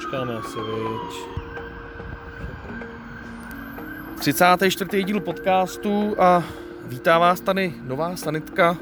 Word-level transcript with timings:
počkáme 0.00 0.34
asi, 0.34 0.58
viď. 0.60 1.12
34. 4.18 5.04
díl 5.04 5.20
podcastu 5.20 6.16
a 6.18 6.44
vítá 6.86 7.18
vás 7.18 7.40
tady 7.40 7.74
nová 7.82 8.16
sanitka, 8.16 8.76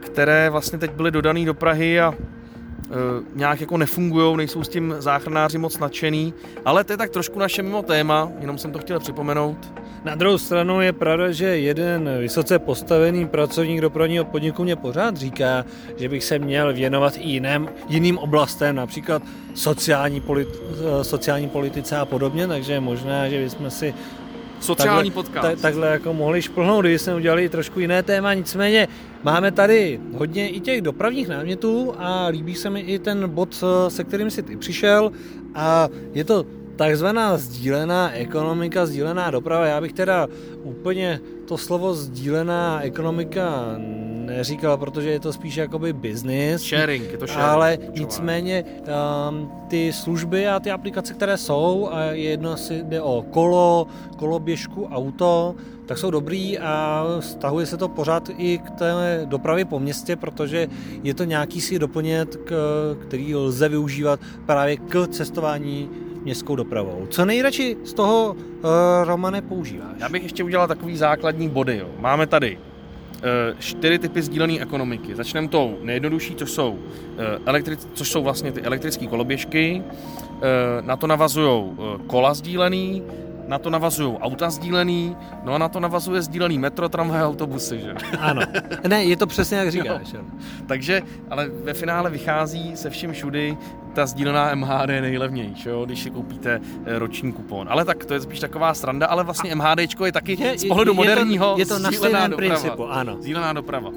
které 0.00 0.50
vlastně 0.50 0.78
teď 0.78 0.90
byly 0.90 1.10
dodaný 1.10 1.44
do 1.44 1.54
Prahy 1.54 2.00
a 2.00 2.14
nějak 3.34 3.60
jako 3.60 3.76
nefungují, 3.76 4.36
nejsou 4.36 4.64
s 4.64 4.68
tím 4.68 4.94
záchranáři 4.98 5.58
moc 5.58 5.78
nadšený, 5.78 6.34
ale 6.64 6.84
to 6.84 6.92
je 6.92 6.96
tak 6.96 7.10
trošku 7.10 7.38
naše 7.38 7.62
mimo 7.62 7.82
téma, 7.82 8.32
jenom 8.40 8.58
jsem 8.58 8.72
to 8.72 8.78
chtěl 8.78 9.00
připomenout. 9.00 9.72
Na 10.04 10.14
druhou 10.14 10.38
stranu 10.38 10.80
je 10.80 10.92
pravda, 10.92 11.30
že 11.30 11.46
jeden 11.46 12.10
vysoce 12.18 12.58
postavený 12.58 13.26
pracovník 13.26 13.80
dopravního 13.80 14.24
podniku 14.24 14.64
mě 14.64 14.76
pořád 14.76 15.16
říká, 15.16 15.64
že 15.96 16.08
bych 16.08 16.24
se 16.24 16.38
měl 16.38 16.72
věnovat 16.74 17.16
i 17.16 17.28
jiném, 17.28 17.68
jiným 17.88 18.18
oblastem, 18.18 18.76
například 18.76 19.22
sociální, 19.54 20.20
politi- 20.20 20.58
sociální 21.02 21.48
politice 21.48 21.96
a 21.96 22.04
podobně, 22.04 22.46
takže 22.46 22.80
možná, 22.80 23.28
že 23.28 23.44
bychom 23.44 23.70
si 23.70 23.94
Sociální 24.60 25.10
takhle, 25.10 25.22
podcast. 25.22 25.56
Ta, 25.56 25.62
takhle 25.62 25.88
jako 25.88 26.14
mohli 26.14 26.42
šplhnout, 26.42 26.80
kdyby 26.80 26.98
jsme 26.98 27.14
udělali 27.14 27.48
trošku 27.48 27.80
jiné 27.80 28.02
téma, 28.02 28.34
nicméně 28.34 28.88
máme 29.22 29.52
tady 29.52 30.00
hodně 30.16 30.48
i 30.48 30.60
těch 30.60 30.80
dopravních 30.80 31.28
námětů 31.28 31.94
a 31.98 32.26
líbí 32.26 32.54
se 32.54 32.70
mi 32.70 32.80
i 32.80 32.98
ten 32.98 33.28
bod, 33.28 33.64
se 33.88 34.04
kterým 34.04 34.30
si 34.30 34.42
ty 34.42 34.56
přišel 34.56 35.12
a 35.54 35.88
je 36.14 36.24
to 36.24 36.46
takzvaná 36.76 37.36
sdílená 37.36 38.12
ekonomika, 38.12 38.86
sdílená 38.86 39.30
doprava. 39.30 39.66
Já 39.66 39.80
bych 39.80 39.92
teda 39.92 40.28
úplně 40.62 41.20
to 41.44 41.58
slovo 41.58 41.94
sdílená 41.94 42.80
ekonomika 42.82 43.76
neříkal, 44.24 44.76
protože 44.76 45.10
je 45.10 45.20
to 45.20 45.32
spíš 45.32 45.56
jakoby 45.56 45.92
business. 45.92 46.62
Sharing, 46.62 47.12
je 47.12 47.18
to 47.18 47.26
sharing. 47.26 47.48
Ale 47.48 47.78
nicméně 47.98 48.64
um, 48.64 49.52
ty 49.68 49.92
služby 49.92 50.48
a 50.48 50.60
ty 50.60 50.70
aplikace, 50.70 51.14
které 51.14 51.36
jsou, 51.36 51.88
a 51.92 52.02
jedno 52.02 52.52
asi 52.52 52.82
jde 52.82 53.00
o 53.00 53.22
kolo, 53.30 53.86
koloběžku, 54.16 54.88
auto, 54.92 55.54
tak 55.92 55.98
jsou 55.98 56.10
dobrý 56.10 56.58
a 56.58 57.04
stahuje 57.20 57.66
se 57.66 57.76
to 57.76 57.88
pořád 57.88 58.30
i 58.38 58.58
k 58.58 58.70
té 58.70 59.20
dopravě 59.24 59.64
po 59.64 59.80
městě, 59.80 60.16
protože 60.16 60.68
je 61.02 61.14
to 61.14 61.24
nějaký 61.24 61.60
si 61.60 61.78
doplnět, 61.78 62.36
který 63.06 63.34
lze 63.34 63.68
využívat 63.68 64.20
právě 64.46 64.76
k 64.76 65.06
cestování 65.06 65.90
městskou 66.22 66.56
dopravou. 66.56 67.06
Co 67.10 67.24
nejradši 67.24 67.76
z 67.84 67.92
toho, 67.92 68.36
uh, 68.36 68.70
Romane, 69.04 69.42
používáš? 69.42 69.96
Já 69.98 70.08
bych 70.08 70.22
ještě 70.22 70.44
udělal 70.44 70.68
takový 70.68 70.96
základní 70.96 71.48
body. 71.48 71.76
Jo. 71.76 71.88
Máme 71.98 72.26
tady 72.26 72.56
uh, 72.56 73.58
čtyři 73.58 73.98
typy 73.98 74.22
sdílené 74.22 74.60
ekonomiky. 74.60 75.14
Začneme 75.14 75.48
tou 75.48 75.76
nejjednodušší, 75.82 76.34
což 76.34 76.50
jsou, 76.50 76.70
uh, 76.70 76.78
elektri- 77.44 77.88
což 77.94 78.10
jsou 78.10 78.22
vlastně 78.22 78.52
ty 78.52 78.60
elektrické 78.60 79.06
koloběžky. 79.06 79.82
Na 80.80 80.96
to 80.96 81.06
navazují 81.06 81.64
kola 82.06 82.34
sdílený, 82.34 83.02
na 83.46 83.58
to 83.58 83.70
navazují 83.70 84.16
auta 84.18 84.50
sdílený, 84.50 85.16
no 85.44 85.54
a 85.54 85.58
na 85.58 85.68
to 85.68 85.80
navazuje 85.80 86.22
sdílený 86.22 86.58
metro, 86.58 86.88
tramvaj, 86.88 87.22
autobusy, 87.22 87.80
že? 87.80 87.94
Ano. 88.18 88.42
Ne, 88.88 89.04
je 89.04 89.16
to 89.16 89.26
přesně 89.26 89.56
jak 89.56 89.70
říkáš. 89.70 90.12
Jo. 90.12 90.20
Takže, 90.66 91.02
ale 91.30 91.48
ve 91.48 91.74
finále 91.74 92.10
vychází 92.10 92.76
se 92.76 92.90
vším 92.90 93.12
všudy 93.12 93.56
ta 93.92 94.06
sdílená 94.06 94.54
MHD 94.54 94.88
nejlevnější, 94.88 95.68
jo, 95.68 95.84
když 95.84 96.02
si 96.02 96.10
koupíte 96.10 96.60
roční 96.86 97.32
kupon. 97.32 97.66
Ale 97.70 97.84
tak 97.84 98.04
to 98.04 98.14
je 98.14 98.20
spíš 98.20 98.40
taková 98.40 98.74
sranda, 98.74 99.06
ale 99.06 99.24
vlastně 99.24 99.54
MHDčko 99.54 100.06
je 100.06 100.12
taky 100.12 100.42
je, 100.42 100.58
z 100.58 100.64
pohledu 100.64 100.92
je, 100.92 100.96
moderního 100.96 101.54
je 101.58 101.66
to, 101.66 101.74
je 101.74 101.78
to 101.78 101.84
na 101.84 101.92
stejném 101.92 102.30
doprava. 102.30 102.54
principu, 102.54 102.86
ano. 102.90 103.16
Sdílená 103.20 103.52
doprava. 103.52 103.90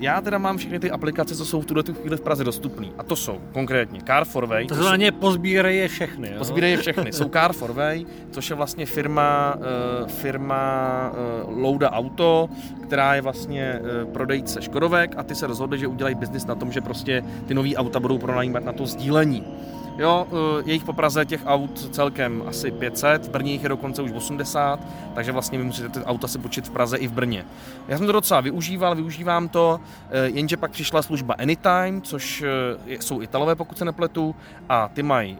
Já 0.00 0.20
teda 0.20 0.38
mám 0.38 0.56
všechny 0.56 0.78
ty 0.78 0.90
aplikace, 0.90 1.36
co 1.36 1.44
jsou 1.44 1.60
v 1.60 1.66
tuhle 1.66 1.82
chvíli 2.00 2.16
v 2.16 2.20
Praze 2.20 2.44
dostupné. 2.44 2.86
A 2.98 3.02
to 3.02 3.16
jsou 3.16 3.40
konkrétně 3.52 4.00
Car 4.06 4.24
for 4.24 4.46
Way. 4.46 4.66
To 4.66 4.74
znamená, 4.74 5.12
pozbírají 5.18 5.78
je 5.78 5.88
všechny. 5.88 6.28
Jo? 6.28 6.38
Pozbírají 6.38 6.72
je 6.72 6.78
všechny. 6.78 7.12
Jsou 7.12 7.28
Car 7.28 7.52
for 7.52 7.72
Way, 7.72 8.06
což 8.30 8.50
je 8.50 8.56
vlastně 8.56 8.86
firma, 8.86 9.56
firma 10.06 11.12
Louda 11.46 11.90
Auto, 11.90 12.48
která 12.82 13.14
je 13.14 13.22
vlastně 13.22 13.80
prodejce 14.12 14.62
Škodovek 14.62 15.14
a 15.16 15.22
ty 15.22 15.34
se 15.34 15.46
rozhodli, 15.46 15.78
že 15.78 15.86
udělají 15.86 16.14
biznis 16.14 16.46
na 16.46 16.54
tom, 16.54 16.72
že 16.72 16.80
prostě 16.80 17.24
ty 17.46 17.54
nový 17.54 17.76
auta 17.76 18.00
budou 18.00 18.18
pronajímat 18.18 18.64
na 18.64 18.72
to 18.72 18.86
sdílení. 18.86 19.05
Jo, 19.98 20.26
je 20.64 20.72
jich 20.72 20.84
po 20.84 20.92
Praze 20.92 21.24
těch 21.24 21.40
aut 21.46 21.88
celkem 21.94 22.42
asi 22.46 22.70
500, 22.70 23.26
v 23.26 23.30
Brně 23.30 23.52
jich 23.52 23.62
je 23.62 23.68
dokonce 23.68 24.02
už 24.02 24.12
80, 24.12 24.80
takže 25.14 25.32
vlastně 25.32 25.58
vy 25.58 25.64
musíte 25.64 25.88
ty 25.88 26.00
auta 26.04 26.28
si 26.28 26.38
počít 26.38 26.66
v 26.66 26.70
Praze 26.70 26.96
i 26.96 27.06
v 27.06 27.12
Brně. 27.12 27.44
Já 27.88 27.98
jsem 27.98 28.06
to 28.06 28.12
docela 28.12 28.40
využíval, 28.40 28.94
využívám 28.94 29.48
to, 29.48 29.80
jenže 30.24 30.56
pak 30.56 30.70
přišla 30.70 31.02
služba 31.02 31.34
Anytime, 31.34 32.00
což 32.02 32.44
jsou 32.86 33.22
Italové, 33.22 33.54
pokud 33.54 33.78
se 33.78 33.84
nepletu, 33.84 34.34
a 34.68 34.88
ty 34.88 35.02
mají 35.02 35.38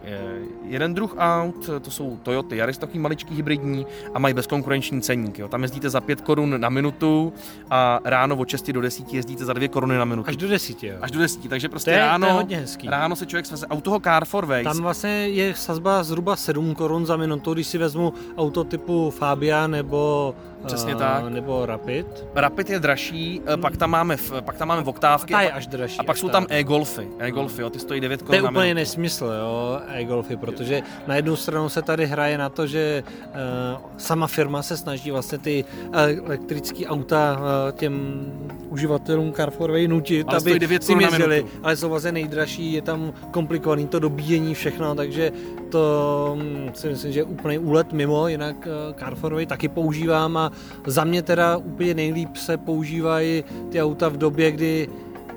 jeden 0.65 0.95
druh 0.95 1.15
aut, 1.19 1.71
to 1.83 1.91
jsou 1.91 2.19
Toyoty 2.23 2.57
Yaris, 2.57 2.79
takový 2.79 2.99
maličký 2.99 3.35
hybridní, 3.35 3.87
a 4.15 4.19
mají 4.19 4.35
bezkonkurenční 4.35 5.03
ceník. 5.03 5.39
Jo. 5.39 5.49
Tam 5.49 5.63
jezdíte 5.63 5.91
za 5.91 6.01
5 6.01 6.21
korun 6.21 6.61
na 6.61 6.69
minutu 6.69 7.33
a 7.71 8.01
ráno 8.05 8.37
od 8.37 8.49
6 8.49 8.73
do 8.73 8.81
10 8.81 9.15
jezdíte 9.15 9.45
za 9.45 9.53
2 9.53 9.69
koruny 9.69 9.97
na 9.97 10.05
minutu. 10.05 10.29
Až 10.29 10.37
do 10.37 10.49
10, 10.49 10.83
jo. 10.83 10.97
Až 11.01 11.11
do 11.11 11.19
10, 11.19 11.49
takže 11.49 11.69
prostě 11.69 11.91
to 11.91 11.95
je, 11.95 12.01
ráno, 12.01 12.27
to 12.27 12.33
je 12.33 12.37
hodně 12.37 12.57
hezký. 12.57 12.89
ráno 12.89 13.17
se 13.17 13.27
člověk 13.27 13.47
sveze. 13.57 13.67
Auto 13.67 14.01
Car 14.01 14.25
for 14.25 14.47
Ways. 14.47 14.65
Tam 14.65 14.83
vlastně 14.83 15.29
je 15.29 15.55
sazba 15.55 16.03
zhruba 16.03 16.37
7 16.37 16.75
korun 16.75 17.07
za 17.07 17.17
minutu, 17.17 17.55
když 17.55 17.67
si 17.67 17.79
vezmu 17.79 18.13
auto 18.37 18.65
typu 18.65 19.11
Fabia 19.11 19.67
nebo 19.67 20.35
Přesně 20.67 20.95
uh, 20.95 21.01
tak. 21.01 21.29
Nebo 21.29 21.67
Rapid. 21.67 22.27
Rapid 22.35 22.71
je 22.71 22.81
dražší, 22.81 23.43
hmm. 23.47 23.61
pak 23.61 23.77
tam 23.77 23.91
máme, 23.91 24.17
pak 24.41 24.57
tam 24.57 24.69
máme 24.69 24.83
v 24.83 24.89
oktávky. 24.89 25.33
Ta 25.33 25.41
je 25.41 25.53
až 25.53 25.67
dražší. 25.67 25.99
A 25.99 26.03
pak 26.03 26.17
jsou 26.17 26.29
tam 26.29 26.47
e-golfy. 26.49 27.09
E-golfy, 27.19 27.63
jo, 27.63 27.71
ty 27.71 27.79
stojí 27.79 28.01
9 28.01 28.23
korun 28.23 28.41
To 28.41 28.47
je 28.47 28.51
úplně 28.51 28.75
nesmysl, 28.75 29.25
jo, 29.25 29.81
e-golfy, 29.89 30.37
protože 30.37 30.83
na 31.07 31.17
jednu 31.17 31.37
stranu 31.37 31.69
se 31.69 31.83
tady 31.83 32.07
hraje 32.07 32.39
na 32.39 32.49
to, 32.49 32.67
že 32.67 33.03
uh, 33.27 33.81
sama 33.97 34.27
firma 34.27 34.63
se 34.63 34.77
snaží 34.77 35.11
vlastně 35.11 35.39
ty 35.39 35.65
elektrické 35.93 36.87
auta 36.87 37.39
uh, 37.39 37.79
těm 37.79 38.27
uživatelům 38.69 39.33
Carforway 39.33 39.89
nutit, 39.89 40.27
ale 40.29 40.39
aby 40.39 40.59
9 40.59 40.85
si 40.85 40.93
jezdili, 40.93 41.45
ale 41.63 41.77
jsou 41.77 41.89
vlastně 41.89 42.13
nejdražší, 42.13 42.73
je 42.73 42.83
tam 42.83 43.13
komplikovaný 43.31 43.89
to 43.89 43.99
dobíjení, 43.99 44.55
všechno, 44.55 44.95
takže 44.95 45.33
to 45.71 46.39
si 46.75 46.89
myslím, 46.89 47.13
že 47.13 47.21
je 47.21 47.25
úplný 47.25 47.59
úlet 47.59 47.93
mimo, 47.93 48.29
jinak 48.29 48.57
uh, 48.67 48.95
Carforway 48.95 49.47
taky 49.47 49.69
používám 49.69 50.37
a 50.37 50.53
za 50.87 51.05
mě 51.05 51.23
teda 51.23 51.57
úplně 51.57 51.95
nejlíp 51.95 52.37
se 52.37 52.57
používají 52.57 53.45
ty 53.71 53.83
auta 53.83 54.09
v 54.09 54.17
době, 54.17 54.53
kdy 54.53 54.89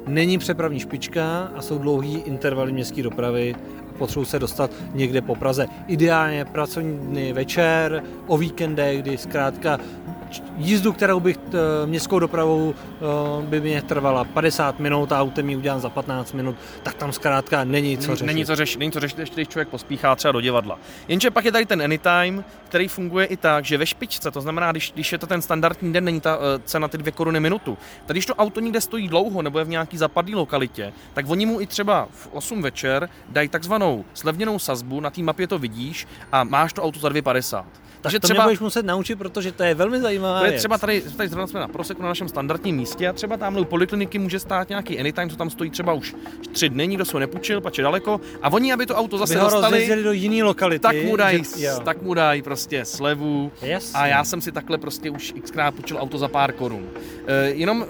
není 0.08 0.38
přepravní 0.38 0.80
špička 0.80 1.52
a 1.56 1.62
jsou 1.62 1.78
dlouhý 1.78 2.16
intervaly 2.16 2.72
městské 2.72 3.04
dopravy 3.04 3.56
a 3.90 3.94
potřebuji 3.98 4.26
se 4.26 4.40
dostat 4.40 4.72
někde 4.94 5.22
po 5.22 5.36
Praze. 5.36 5.68
Ideálně 5.88 6.46
pracovní 6.46 6.98
dny 6.98 7.34
večer, 7.34 8.04
o 8.28 8.38
víkendech, 8.38 9.02
kdy 9.02 9.18
zkrátka 9.18 9.80
jízdu, 10.58 10.94
kterou 10.94 11.20
bych 11.20 11.38
městskou 11.86 12.20
dopravou 12.20 12.76
by 13.42 13.62
mě 13.62 13.82
trvala 13.82 14.24
50 14.24 14.80
minut 14.80 15.12
a 15.12 15.22
autem 15.22 15.50
ji 15.50 15.56
udělám 15.56 15.80
za 15.80 15.90
15 15.90 16.34
minut, 16.34 16.56
tak 16.84 16.96
tam 16.96 17.12
zkrátka 17.12 17.64
není 17.64 17.98
co 17.98 18.16
řešit. 18.16 18.26
Není 18.26 18.46
co 18.46 18.56
řešit, 18.56 18.80
není 18.80 18.92
co 18.92 19.00
řešit, 19.00 19.20
ještě 19.20 19.36
když 19.36 19.48
člověk 19.48 19.68
pospíchá 19.68 20.16
třeba 20.16 20.32
do 20.32 20.42
divadla. 20.42 20.80
Jenže 21.08 21.32
pak 21.32 21.46
je 21.46 21.52
tady 21.52 21.66
ten 21.66 21.82
Anytime, 21.82 22.44
který 22.68 22.88
funguje 22.88 23.26
i 23.26 23.38
tak, 23.38 23.66
že 23.66 23.78
ve 23.78 23.86
špičce, 23.86 24.32
to 24.32 24.42
znamená, 24.42 24.72
když, 24.72 24.92
když 24.92 25.12
je 25.12 25.18
to 25.18 25.28
ten 25.28 25.42
standardní 25.42 25.94
den, 25.94 26.04
není 26.04 26.22
ta 26.22 26.38
uh, 26.38 26.44
cena 26.66 26.88
ty 26.88 26.98
dvě 26.98 27.12
koruny 27.12 27.40
minutu. 27.40 27.78
Tak 28.06 28.14
když 28.14 28.26
to 28.26 28.36
auto 28.36 28.60
někde 28.60 28.82
stojí 28.82 29.08
dlouho 29.08 29.42
nebo 29.42 29.60
je 29.60 29.66
v 29.66 29.70
nějaký 29.70 29.98
zapadlý 29.98 30.36
lokalitě, 30.36 30.94
tak 31.14 31.30
oni 31.30 31.46
mu 31.46 31.62
i 31.62 31.68
třeba 31.68 32.08
v 32.12 32.28
8 32.32 32.62
večer 32.62 33.10
dají 33.30 33.50
takzvanou 33.50 34.06
slevněnou 34.14 34.60
sazbu, 34.60 35.00
na 35.00 35.10
té 35.10 35.22
mapě 35.22 35.48
to 35.48 35.60
vidíš 35.60 36.08
a 36.32 36.44
máš 36.44 36.74
to 36.74 36.84
auto 36.84 37.00
za 37.00 37.10
2,50. 37.10 37.66
Takže 38.02 38.20
to 38.20 38.28
třeba, 38.28 38.44
mě 38.44 38.48
budeš 38.48 38.60
muset 38.60 38.86
naučit, 38.86 39.16
protože 39.16 39.52
to 39.52 39.64
je 39.64 39.76
velmi 39.76 40.02
zajímavá 40.02 40.40
To 40.40 40.46
je 40.46 40.58
třeba 40.58 40.78
tady, 40.78 41.02
tady 41.02 41.30
zrovna 41.30 41.48
jsme 41.48 41.60
na 41.60 41.68
proseku 41.68 42.02
na 42.02 42.08
našem 42.08 42.28
standardním 42.30 42.76
místě 42.76 43.08
a 43.08 43.14
třeba 43.14 43.38
tamhle 43.38 43.62
u 43.62 43.66
polikliniky 43.66 44.20
může 44.20 44.40
stát 44.40 44.70
nějaký 44.70 45.00
anytime, 45.00 45.30
co 45.30 45.36
tam 45.36 45.50
stojí 45.50 45.70
třeba 45.70 45.94
už 45.94 46.16
tři 46.52 46.70
dny, 46.70 46.88
nikdo 46.88 47.06
se 47.06 47.14
ho 47.14 47.20
nepůjčil, 47.20 47.62
pač 47.62 47.78
je 47.78 47.84
daleko. 47.84 48.22
A 48.42 48.54
oni, 48.54 48.74
aby 48.74 48.86
to 48.86 48.96
auto 48.96 49.18
zase 49.18 49.34
aby 49.34 49.44
ho 49.44 49.50
dostali, 49.50 50.04
do 50.04 50.12
jiné 50.12 50.44
lokality. 50.44 50.80
Tak 50.80 50.96
mu 51.04 51.16
dají, 51.16 51.44
že, 51.58 51.70
tak 51.84 52.02
mu 52.02 52.14
dají 52.14 52.42
prostě 52.42 52.86
slevu. 52.86 53.52
Jasně. 53.62 54.00
A 54.00 54.08
já 54.08 54.24
jsem 54.24 54.42
si 54.42 54.52
takhle 54.52 54.78
prostě 54.78 55.10
už 55.10 55.34
xkrát 55.44 55.76
půjčil 55.76 55.98
auto 56.00 56.18
za 56.18 56.28
pár 56.28 56.52
korun. 56.52 56.88
E, 57.28 57.50
jenom 57.50 57.86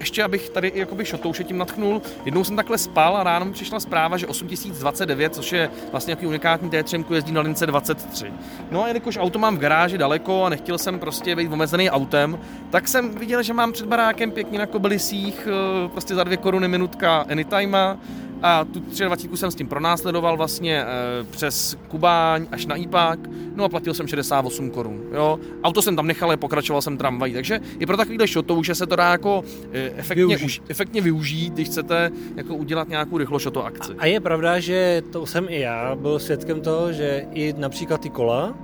ještě, 0.00 0.22
abych 0.22 0.48
tady 0.48 0.72
jakoby 0.74 1.04
šotouše 1.04 1.44
tím 1.44 1.58
natchnul, 1.58 2.02
jednou 2.24 2.44
jsem 2.44 2.56
takhle 2.56 2.78
spal 2.78 3.16
a 3.16 3.22
ráno 3.22 3.44
mi 3.44 3.52
přišla 3.52 3.80
zpráva, 3.80 4.16
že 4.16 4.26
8029, 4.26 5.34
což 5.34 5.52
je 5.52 5.70
vlastně 5.90 6.10
nějaký 6.10 6.26
unikátní 6.26 6.70
T3, 6.70 7.14
jezdí 7.14 7.32
na 7.32 7.40
lince 7.40 7.66
23. 7.66 8.32
No 8.70 8.84
a 8.84 8.88
jelikož 8.88 9.18
auto 9.20 9.38
mám 9.38 9.51
v 9.56 9.58
garáži 9.58 9.98
daleko, 9.98 10.44
a 10.44 10.48
nechtěl 10.48 10.78
jsem 10.78 10.98
prostě 10.98 11.36
být 11.36 11.52
omezený 11.52 11.90
autem, 11.90 12.38
tak 12.70 12.88
jsem 12.88 13.10
viděl, 13.10 13.42
že 13.42 13.52
mám 13.52 13.72
před 13.72 13.86
barákem 13.86 14.30
pěkně 14.30 14.58
na 14.58 14.66
kobelisích 14.66 15.48
prostě 15.92 16.14
za 16.14 16.24
dvě 16.24 16.36
koruny 16.36 16.68
minutka 16.68 17.26
anytime 17.30 17.98
a 18.42 18.64
tu 18.64 18.80
23 18.80 19.36
jsem 19.36 19.50
s 19.50 19.54
tím 19.54 19.68
pronásledoval 19.68 20.36
vlastně 20.36 20.82
e, 20.82 20.86
přes 21.30 21.78
Kubáň 21.88 22.46
až 22.50 22.66
na 22.66 22.76
Ipák, 22.76 23.18
no 23.54 23.64
a 23.64 23.68
platil 23.68 23.94
jsem 23.94 24.06
68 24.06 24.70
korun, 24.70 25.02
jo. 25.12 25.38
Auto 25.64 25.82
jsem 25.82 25.96
tam 25.96 26.06
nechal, 26.06 26.28
ale 26.28 26.36
pokračoval 26.36 26.82
jsem 26.82 26.96
tramvají, 26.98 27.32
takže 27.32 27.60
i 27.78 27.86
pro 27.86 27.96
takovýhle 27.96 28.26
že 28.62 28.74
se 28.74 28.86
to 28.86 28.96
dá 28.96 29.10
jako 29.10 29.44
e, 29.72 29.90
efektně, 29.96 30.26
využít. 30.26 30.44
Už, 30.44 30.62
efektně 30.68 31.00
využít, 31.00 31.52
když 31.52 31.68
chcete 31.68 32.10
jako 32.36 32.54
udělat 32.54 32.88
nějakou 32.88 33.18
rychlošoto 33.18 33.64
akci. 33.64 33.92
A 33.98 34.06
je 34.06 34.20
pravda, 34.20 34.60
že 34.60 35.02
to 35.12 35.26
jsem 35.26 35.46
i 35.48 35.60
já 35.60 35.94
byl 35.94 36.18
svědkem 36.18 36.60
toho, 36.60 36.92
že 36.92 37.26
i 37.32 37.54
například 37.58 38.00
ty 38.00 38.10
kola, 38.10 38.54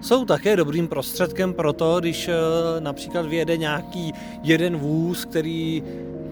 jsou 0.00 0.24
také 0.24 0.56
dobrým 0.56 0.88
prostředkem 0.88 1.54
pro 1.54 1.72
to, 1.72 2.00
když 2.00 2.28
eh, 2.28 2.34
například 2.80 3.26
vyjede 3.26 3.56
nějaký 3.56 4.12
jeden 4.42 4.76
vůz, 4.76 5.24
který 5.24 5.82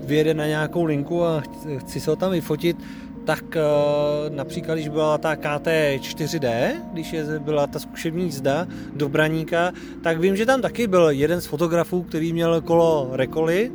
vyjede 0.05 0.35
na 0.35 0.47
nějakou 0.47 0.85
linku 0.85 1.25
a 1.25 1.43
chci 1.79 2.01
se 2.01 2.11
ho 2.11 2.17
tam 2.17 2.31
vyfotit, 2.31 2.77
tak 3.25 3.57
eh, 3.57 3.61
například, 4.31 4.75
když 4.75 4.89
byla 4.89 5.19
ta 5.19 5.35
KT4D, 5.35 6.73
když 6.93 7.13
je, 7.13 7.25
byla 7.39 7.67
ta 7.67 7.79
zkušební 7.79 8.25
jízda 8.25 8.67
do 8.97 9.09
Braníka, 9.09 9.73
tak 10.03 10.21
vím, 10.21 10.37
že 10.37 10.47
tam 10.47 10.63
taky 10.63 10.87
byl 10.87 11.11
jeden 11.11 11.41
z 11.41 11.47
fotografů, 11.47 12.03
který 12.03 12.33
měl 12.33 12.61
kolo 12.61 13.11
Rekoly 13.13 13.73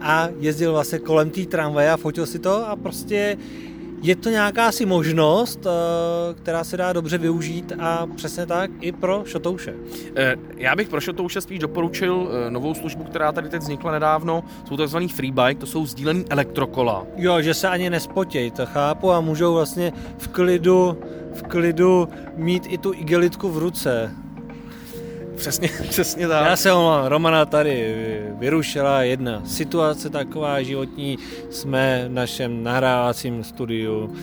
a 0.00 0.28
jezdil 0.40 0.72
vlastně 0.72 0.98
kolem 0.98 1.30
té 1.30 1.46
tramvaje 1.46 1.90
a 1.90 1.96
fotil 1.96 2.26
si 2.26 2.38
to 2.38 2.68
a 2.68 2.76
prostě 2.76 3.36
je 4.04 4.16
to 4.16 4.30
nějaká 4.30 4.66
asi 4.66 4.86
možnost, 4.86 5.66
eh, 5.66 6.34
která 6.34 6.64
se 6.64 6.76
dá 6.76 6.92
dobře 6.92 7.18
využít 7.18 7.72
a 7.78 8.06
přesně 8.16 8.46
tak 8.46 8.70
i 8.80 8.92
pro 8.92 9.22
šotouše. 9.26 9.74
Eh, 10.16 10.36
já 10.56 10.76
bych 10.76 10.88
pro 10.88 11.00
šotouše 11.00 11.40
spíš 11.40 11.58
doporučil 11.58 12.28
eh, 12.30 12.50
novou 12.50 12.74
službu, 12.74 13.04
která 13.04 13.32
tady 13.32 13.48
teď 13.48 13.60
vznikla 13.60 13.92
nedávno. 13.92 14.44
Jsou 14.68 14.76
to 14.76 14.86
tzv. 14.86 14.98
freebike, 15.14 15.60
to 15.60 15.66
jsou 15.66 15.86
sdílený 15.86 16.24
elektrokola. 16.30 17.06
Jo, 17.16 17.42
že 17.42 17.54
se 17.54 17.68
ani 17.68 17.90
nespotějí, 17.90 18.50
to 18.50 18.66
chápu 18.66 19.12
a 19.12 19.20
můžou 19.20 19.54
vlastně 19.54 19.92
v 20.18 20.28
klidu, 20.28 20.98
v 21.34 21.42
klidu 21.42 22.08
mít 22.36 22.66
i 22.68 22.78
tu 22.78 22.92
igelitku 22.94 23.48
v 23.48 23.58
ruce. 23.58 24.23
Přesně, 25.36 25.68
přesně 25.88 26.28
tak. 26.28 26.46
Já 26.46 26.56
se 26.56 26.72
omlouvám, 26.72 27.06
Romana 27.06 27.46
tady 27.46 27.94
vyrušila 28.38 29.02
jedna 29.02 29.42
situace 29.46 30.10
taková 30.10 30.62
životní. 30.62 31.18
Jsme 31.50 32.04
v 32.08 32.12
našem 32.12 32.62
nahrávacím 32.62 33.44
studiu 33.44 34.14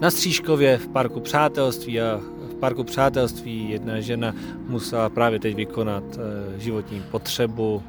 na 0.00 0.10
Střížkově 0.10 0.78
v 0.78 0.88
parku 0.88 1.20
přátelství 1.20 2.00
a 2.00 2.20
v 2.50 2.54
parku 2.60 2.84
přátelství 2.84 3.70
jedna 3.70 4.00
žena 4.00 4.34
musela 4.68 5.08
právě 5.08 5.40
teď 5.40 5.54
vykonat 5.54 6.04
eh, 6.14 6.60
životní 6.60 7.02
potřebu 7.10 7.82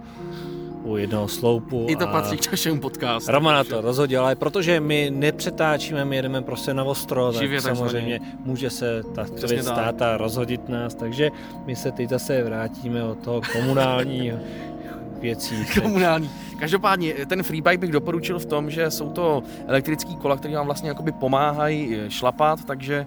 u 0.89 0.97
jednoho 0.97 1.27
sloupu. 1.27 1.85
I 1.89 1.95
to 1.95 2.07
patří 2.07 2.37
k 2.37 2.51
našemu 2.51 2.81
podcastu. 2.81 3.31
Romana 3.31 3.63
to 3.63 3.81
rozhodila, 3.81 4.23
ale 4.23 4.35
protože 4.35 4.79
my 4.79 5.11
nepřetáčíme, 5.15 6.05
my 6.05 6.15
jedeme 6.15 6.41
prostě 6.41 6.73
na 6.73 6.83
ostro, 6.83 7.31
tak 7.31 7.41
Živě 7.41 7.61
samozřejmě 7.61 8.19
takzvaně. 8.19 8.37
může 8.45 8.69
se 8.69 9.03
ta 9.15 9.25
věc 9.47 9.65
stát 9.65 10.01
a 10.01 10.17
rozhodit 10.17 10.69
nás, 10.69 10.95
takže 10.95 11.29
my 11.65 11.75
se 11.75 11.91
teď 11.91 12.09
zase 12.09 12.43
vrátíme 12.43 13.03
od 13.03 13.17
toho 13.23 13.41
komunálního 13.53 14.37
věcí. 15.21 15.55
Komunální. 15.81 16.29
Každopádně 16.59 17.13
ten 17.25 17.43
freebike 17.43 17.77
bych 17.77 17.91
doporučil 17.91 18.39
v 18.39 18.45
tom, 18.45 18.69
že 18.69 18.91
jsou 18.91 19.09
to 19.09 19.43
elektrické 19.67 20.13
kola, 20.15 20.37
které 20.37 20.55
vám 20.55 20.65
vlastně 20.65 20.89
jakoby 20.89 21.11
pomáhají 21.11 21.95
eh, 21.95 22.09
šlapat, 22.09 22.65
takže 22.65 22.95
e, 22.95 23.05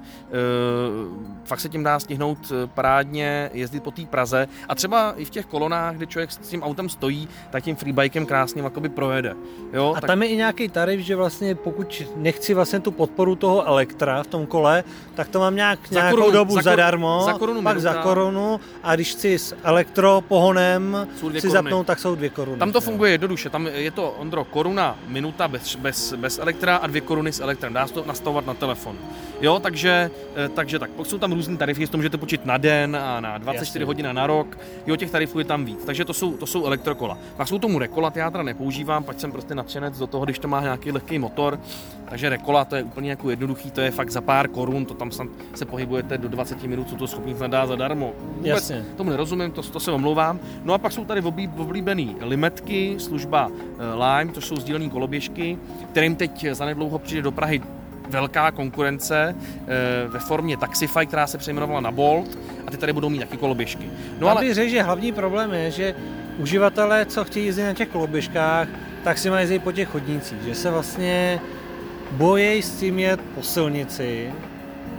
fakt 1.45 1.61
se 1.61 1.69
tím 1.69 1.83
dá 1.83 2.01
stihnout 2.01 2.39
eh, 2.53 2.67
parádně 2.67 3.51
jezdit 3.53 3.83
po 3.83 3.91
té 3.91 4.03
Praze 4.03 4.49
a 4.69 4.75
třeba 4.75 5.15
i 5.17 5.25
v 5.25 5.31
těch 5.31 5.47
kolonách, 5.47 5.97
kde 5.97 6.07
člověk 6.07 6.33
s 6.33 6.37
tím 6.37 6.63
autem 6.63 6.89
stojí, 6.89 7.29
tak 7.51 7.65
tím 7.65 7.77
freebikem 7.77 8.27
krásně 8.27 8.63
jakoby 8.63 8.89
projede. 8.89 9.35
Jo? 9.73 9.95
A 9.97 10.01
tak... 10.01 10.09
tam 10.09 10.23
je 10.23 10.29
i 10.29 10.37
nějaký 10.37 10.69
tarif, 10.69 11.01
že 11.01 11.17
vlastně 11.17 11.55
pokud 11.55 12.03
nechci 12.17 12.55
vlastně 12.55 12.81
tu 12.81 12.91
podporu 12.91 13.37
toho 13.37 13.67
elektra 13.67 14.23
v 14.23 14.27
tom 14.27 14.47
kole, 14.47 14.85
tak 15.15 15.29
to 15.29 15.41
mám 15.41 15.57
nějak, 15.57 15.79
za 15.91 16.01
nějakou 16.01 16.17
korunu, 16.17 16.33
dobu 16.33 16.55
za 16.55 16.63
zadarmo, 16.63 17.23
za 17.27 17.33
korunu 17.33 17.63
pak 17.63 17.77
minuta. 17.77 17.93
za 17.93 18.03
korunu 18.03 18.61
a 18.83 18.95
když 18.95 19.13
chci 19.13 19.39
s 19.39 19.57
elektropohonem 19.63 21.09
si 21.39 21.51
zapnout, 21.51 21.87
tak 21.87 21.99
jsou 21.99 22.15
dvě 22.15 22.29
koruny. 22.29 22.59
Tam 22.59 22.73
to 22.73 22.81
funguje 22.81 23.13
jednoduše, 23.13 23.42
tam 23.51 23.67
je 23.67 23.91
to, 23.91 24.11
Ondro, 24.11 24.45
koruna 24.45 24.99
minuta 25.07 25.49
bez, 25.49 25.77
bez, 25.77 26.13
bez 26.13 26.39
elektra 26.39 26.77
a 26.77 26.87
dvě 26.87 27.01
koruny 27.01 27.33
s 27.33 27.41
elektrem. 27.41 27.73
Dá 27.73 27.87
se 27.87 27.95
to 27.95 28.05
nastavovat 28.05 28.47
na 28.47 28.55
telefon. 28.55 28.99
Jo, 29.41 29.59
takže, 29.59 30.11
eh, 30.37 30.49
takže 30.49 30.79
tak. 30.79 30.91
Jsou 31.03 31.19
tam 31.19 31.33
různý 31.33 31.57
tarify, 31.57 31.87
to 31.87 31.97
můžete 31.97 32.19
počít 32.19 32.47
na 32.47 32.59
den 32.59 32.97
a 32.97 33.21
na 33.21 33.39
24 33.39 33.85
hodin 33.85 34.09
na 34.13 34.27
rok. 34.27 34.59
Jo, 34.87 34.97
těch 34.97 35.11
tarifů 35.11 35.39
je 35.39 35.45
tam 35.45 35.65
víc. 35.65 35.85
Takže 35.85 36.05
to 36.05 36.15
jsou, 36.15 36.37
to 36.37 36.47
jsou 36.47 36.67
elektrokola. 36.67 37.19
Pak 37.37 37.49
jsou 37.49 37.59
tomu 37.59 37.79
rekola, 37.79 38.13
já 38.15 38.31
teda 38.31 38.45
nepoužívám, 38.45 39.05
pak 39.05 39.21
jsem 39.21 39.33
prostě 39.33 39.55
nadšenec 39.55 39.99
do 39.99 40.07
toho, 40.07 40.25
když 40.25 40.39
to 40.39 40.49
má 40.49 40.61
nějaký 40.61 40.93
lehký 40.93 41.19
motor. 41.19 41.61
Takže 42.13 42.29
rekola 42.29 42.65
to 42.65 42.77
je 42.77 42.83
úplně 42.83 43.11
jako 43.11 43.31
jednoduchý, 43.31 43.71
to 43.71 43.81
je 43.81 43.91
fakt 43.91 44.11
za 44.11 44.21
pár 44.21 44.49
korun, 44.49 44.85
to 44.85 44.95
tam 44.95 45.11
se 45.55 45.65
pohybujete 45.65 46.19
do 46.19 46.29
20 46.29 46.63
minut, 46.63 46.89
co 46.89 46.97
to 46.97 47.07
schopný 47.07 47.35
dá 47.47 47.67
zadarmo. 47.67 48.13
Vůbec 48.37 48.49
Jasně. 48.49 48.85
tomu 48.97 49.11
nerozumím, 49.11 49.51
to, 49.51 49.63
to 49.63 49.81
se 49.81 49.93
omlouvám. 49.93 50.41
No 50.65 50.75
a 50.75 50.79
pak 50.79 50.93
jsou 50.93 51.05
tady 51.05 51.23
oblíbený 51.57 52.17
limetky, 52.21 52.95
služba 52.99 53.51
eh, 53.51 53.95
Lime, 53.95 54.33
to 54.33 54.41
jsou 54.41 54.57
sdílené 54.57 54.89
koloběžky, 54.89 55.59
kterým 55.91 56.17
teď 56.17 56.47
zanedlouho 56.53 56.99
přijde 56.99 57.23
do 57.23 57.33
Prahy 57.33 57.63
velká 58.09 58.51
konkurence 58.51 59.37
eh, 59.37 60.09
ve 60.09 60.19
formě 60.19 60.57
Taxify, 60.57 61.07
která 61.07 61.27
se 61.27 61.39
přejmenovala 61.39 61.81
na 61.81 61.91
Bolt 61.91 62.39
a 62.67 62.71
ty 62.71 62.77
tady 62.77 62.93
budou 62.93 63.09
mít 63.09 63.19
taky 63.21 63.37
koloběžky. 63.37 63.91
No 64.19 64.29
ale... 64.29 64.41
bych 64.41 64.55
řekl, 64.55 64.71
že 64.71 64.83
hlavní 64.83 65.13
problém 65.13 65.53
je, 65.53 65.71
že 65.71 65.95
uživatelé, 66.39 67.07
co 67.07 67.25
chtějí 67.25 67.47
jezdit 67.47 67.65
na 67.65 67.75
těch 67.75 67.89
koloběžkách, 67.89 68.69
tak 69.05 69.19
si 69.19 69.31
mají 69.31 69.43
jezdit 69.43 69.59
po 69.59 69.73
těch 69.73 69.89
chodnících, 69.89 70.43
že 70.43 70.55
se 70.55 70.71
vlastně 70.71 71.41
bojí 72.13 72.63
s 72.63 72.71
tím 72.81 72.99
jet 72.99 73.21
po 73.35 73.43
silnici, 73.43 74.33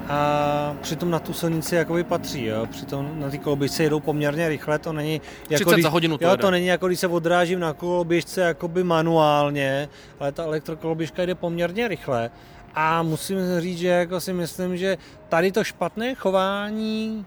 a 0.07 0.75
přitom 0.81 1.12
na 1.12 1.19
tu 1.19 1.33
silnici 1.33 1.75
jakoby 1.75 2.04
patří, 2.04 2.45
jo? 2.45 2.65
přitom 2.65 3.19
na 3.19 3.30
ty 3.30 3.38
koloběžce 3.38 3.83
jedou 3.83 4.00
poměrně 4.00 4.50
rychle, 4.50 4.80
to 4.80 4.94
není 4.94 5.21
jako 5.50 5.71
když, 5.71 5.83
za 5.83 5.89
hodinu 5.89 6.18
to, 6.18 6.25
jo, 6.25 6.38
to 6.38 6.51
není 6.51 6.68
jako 6.68 6.88
když 6.88 7.00
se 7.00 7.07
odrážím 7.07 7.60
na 7.60 7.74
koloběžce 7.74 8.42
jakoby 8.42 8.83
manuálně, 8.83 9.89
ale 10.19 10.31
ta 10.31 10.44
elektrokoloběžka 10.44 11.25
jde 11.25 11.36
poměrně 11.36 11.88
rychle 11.88 12.31
a 12.75 13.04
musím 13.04 13.38
říct, 13.59 13.77
že 13.77 13.88
jako 13.88 14.19
si 14.19 14.33
myslím, 14.33 14.77
že 14.77 14.98
tady 15.30 15.51
to 15.51 15.63
špatné 15.63 16.16
chování 16.16 17.25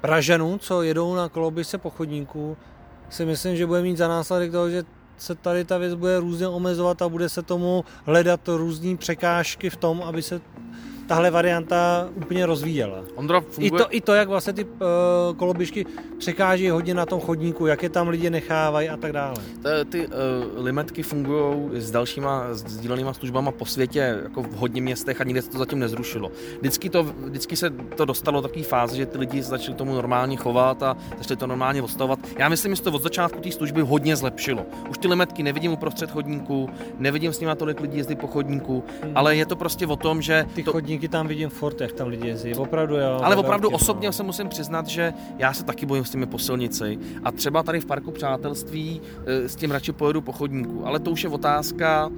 Pražanů, 0.00 0.58
co 0.58 0.82
jedou 0.82 1.14
na 1.14 1.28
koloběžce 1.28 1.78
po 1.78 1.90
chodníku, 1.90 2.56
si 3.10 3.24
myslím, 3.24 3.56
že 3.56 3.66
bude 3.66 3.82
mít 3.82 3.96
za 3.96 4.08
následek 4.08 4.52
toho, 4.52 4.70
že 4.70 4.82
se 5.22 5.34
tady 5.34 5.64
ta 5.64 5.78
věc 5.78 5.94
bude 5.94 6.20
různě 6.20 6.48
omezovat 6.48 7.02
a 7.02 7.08
bude 7.08 7.28
se 7.28 7.42
tomu 7.42 7.84
hledat 8.04 8.40
různé 8.48 8.96
překážky 8.96 9.70
v 9.70 9.76
tom, 9.76 10.02
aby 10.02 10.22
se 10.22 10.40
tahle 11.10 11.30
varianta 11.30 12.08
úplně 12.14 12.46
rozvíjela. 12.46 12.98
Ondra, 13.14 13.40
funguje... 13.40 13.80
I, 13.80 13.84
to, 13.84 13.86
I 13.90 14.00
to, 14.00 14.14
jak 14.14 14.28
vlastně 14.28 14.52
ty 14.52 14.64
uh, 14.64 14.70
koloběžky 15.36 15.86
překáží 16.18 16.70
hodně 16.70 16.94
na 16.94 17.06
tom 17.06 17.20
chodníku, 17.20 17.66
jak 17.66 17.82
je 17.82 17.88
tam 17.88 18.08
lidi 18.08 18.30
nechávají 18.30 18.88
a 18.88 18.96
tak 18.96 19.12
dále. 19.12 19.36
Ty, 19.62 19.90
ty 19.90 20.06
uh, 20.06 20.12
limetky 20.64 21.02
fungují 21.02 21.70
s 21.80 21.90
dalšíma 21.90 22.44
sdílenýma 22.52 23.12
službama 23.12 23.50
po 23.50 23.66
světě, 23.66 24.18
jako 24.22 24.42
v 24.42 24.52
hodně 24.52 24.82
městech 24.82 25.20
a 25.20 25.24
nikde 25.24 25.42
se 25.42 25.50
to 25.50 25.58
zatím 25.58 25.78
nezrušilo. 25.78 26.30
Vždycky, 26.60 26.90
to, 26.90 27.02
vždycky 27.02 27.56
se 27.56 27.70
to 27.70 28.04
dostalo 28.04 28.40
do 28.40 28.48
takové 28.48 28.64
fáze, 28.64 28.96
že 28.96 29.06
ty 29.06 29.18
lidi 29.18 29.42
začali 29.42 29.76
tomu 29.76 29.94
normálně 29.94 30.36
chovat 30.36 30.82
a 30.82 30.96
začali 31.18 31.36
to 31.36 31.46
normálně 31.46 31.82
odstavovat. 31.82 32.18
Já 32.38 32.48
myslím, 32.48 32.74
že 32.74 32.82
to 32.82 32.92
od 32.92 33.02
začátku 33.02 33.40
té 33.40 33.52
služby 33.52 33.80
hodně 33.80 34.16
zlepšilo. 34.16 34.66
Už 34.90 34.98
ty 34.98 35.08
limetky 35.08 35.42
nevidím 35.42 35.72
uprostřed 35.72 36.10
chodníku, 36.10 36.70
nevidím 36.98 37.32
s 37.32 37.40
nimi 37.40 37.52
tolik 37.56 37.80
lidí 37.80 37.98
jezdit 37.98 38.16
po 38.16 38.26
chodníku, 38.26 38.84
hmm. 39.02 39.12
ale 39.14 39.36
je 39.36 39.46
to 39.46 39.56
prostě 39.56 39.86
o 39.86 39.96
tom, 39.96 40.22
že 40.22 40.46
ty 40.54 40.62
to, 40.62 40.72
chodníky 40.72 40.99
tam 41.08 41.28
vidím 41.28 41.48
furt, 41.48 41.80
jak 41.80 41.92
tam 41.92 42.08
lidi 42.08 42.28
jezdí. 42.28 42.54
Opravdu 42.54 42.96
jo. 42.96 43.20
Ale 43.22 43.36
opravdu 43.36 43.70
osobně 43.70 44.08
no. 44.08 44.12
se 44.12 44.22
musím 44.22 44.48
přiznat, 44.48 44.86
že 44.86 45.14
já 45.38 45.52
se 45.52 45.64
taky 45.64 45.86
bojím 45.86 46.04
s 46.04 46.10
těmi 46.10 46.26
posilnici. 46.26 46.98
A 47.24 47.32
třeba 47.32 47.62
tady 47.62 47.80
v 47.80 47.86
parku 47.86 48.10
přátelství 48.10 49.00
eh, 49.26 49.48
s 49.48 49.56
tím 49.56 49.70
radši 49.70 49.92
pojedu 49.92 50.20
po 50.20 50.32
chodníku. 50.32 50.86
Ale 50.86 50.98
to 50.98 51.10
už 51.10 51.24
je 51.24 51.30
otázka, 51.30 52.10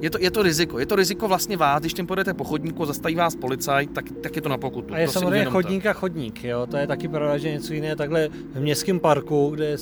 je 0.00 0.10
to, 0.10 0.18
je 0.20 0.30
to 0.30 0.42
riziko. 0.42 0.78
Je 0.78 0.86
to 0.86 0.96
riziko 0.96 1.28
vlastně 1.28 1.56
vás, 1.56 1.80
když 1.80 1.94
tím 1.94 2.06
pojedete 2.06 2.34
po 2.34 2.44
chodníku, 2.44 2.84
zastaví 2.84 3.14
vás 3.14 3.36
policajt, 3.36 3.90
tak, 3.90 4.04
tak 4.20 4.36
je 4.36 4.42
to 4.42 4.48
na 4.48 4.58
pokutu. 4.58 4.94
A 4.94 4.98
je 4.98 5.06
to 5.06 5.12
samozřejmě 5.12 5.44
chodník 5.44 5.86
a 5.86 5.92
chodník, 5.92 6.44
jo? 6.44 6.66
to 6.66 6.76
je 6.76 6.86
taky 6.86 7.08
pravda, 7.08 7.38
že 7.38 7.52
něco 7.52 7.72
jiného 7.72 7.96
takhle 7.96 8.28
v 8.54 8.60
městském 8.60 9.00
parku, 9.00 9.50
kde 9.50 9.76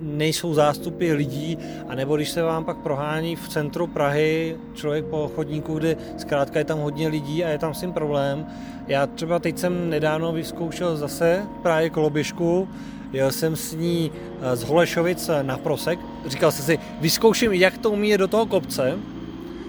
nejsou 0.00 0.54
zástupy 0.54 1.12
lidí, 1.12 1.58
a 1.88 1.94
nebo 1.94 2.16
když 2.16 2.28
se 2.28 2.42
vám 2.42 2.64
pak 2.64 2.76
prohání 2.76 3.36
v 3.36 3.48
centru 3.48 3.86
Prahy 3.86 4.56
člověk 4.74 5.04
po 5.04 5.30
chodníku, 5.34 5.78
kde 5.78 5.96
zkrátka 6.16 6.58
je 6.58 6.64
tam 6.64 6.78
hodně 6.78 7.08
lidí 7.08 7.44
a 7.44 7.48
je 7.48 7.58
tam 7.58 7.74
s 7.74 7.80
tím 7.80 7.92
problém. 7.92 8.46
Já 8.86 9.06
třeba 9.06 9.38
teď 9.38 9.58
jsem 9.58 9.90
nedávno 9.90 10.32
vyzkoušel 10.32 10.96
zase 10.96 11.42
právě 11.62 11.90
koloběžku, 11.90 12.68
jel 13.12 13.32
jsem 13.32 13.56
s 13.56 13.74
ní 13.74 14.12
eh, 14.40 14.56
z 14.56 14.62
Holešovic 14.62 15.30
na 15.42 15.56
Prosek, 15.56 15.98
říkal 16.26 16.52
jsem 16.52 16.64
si, 16.64 16.78
vyzkouším, 17.00 17.52
jak 17.52 17.78
to 17.78 17.90
umí 17.90 18.16
do 18.16 18.28
toho 18.28 18.46
kopce, 18.46 18.98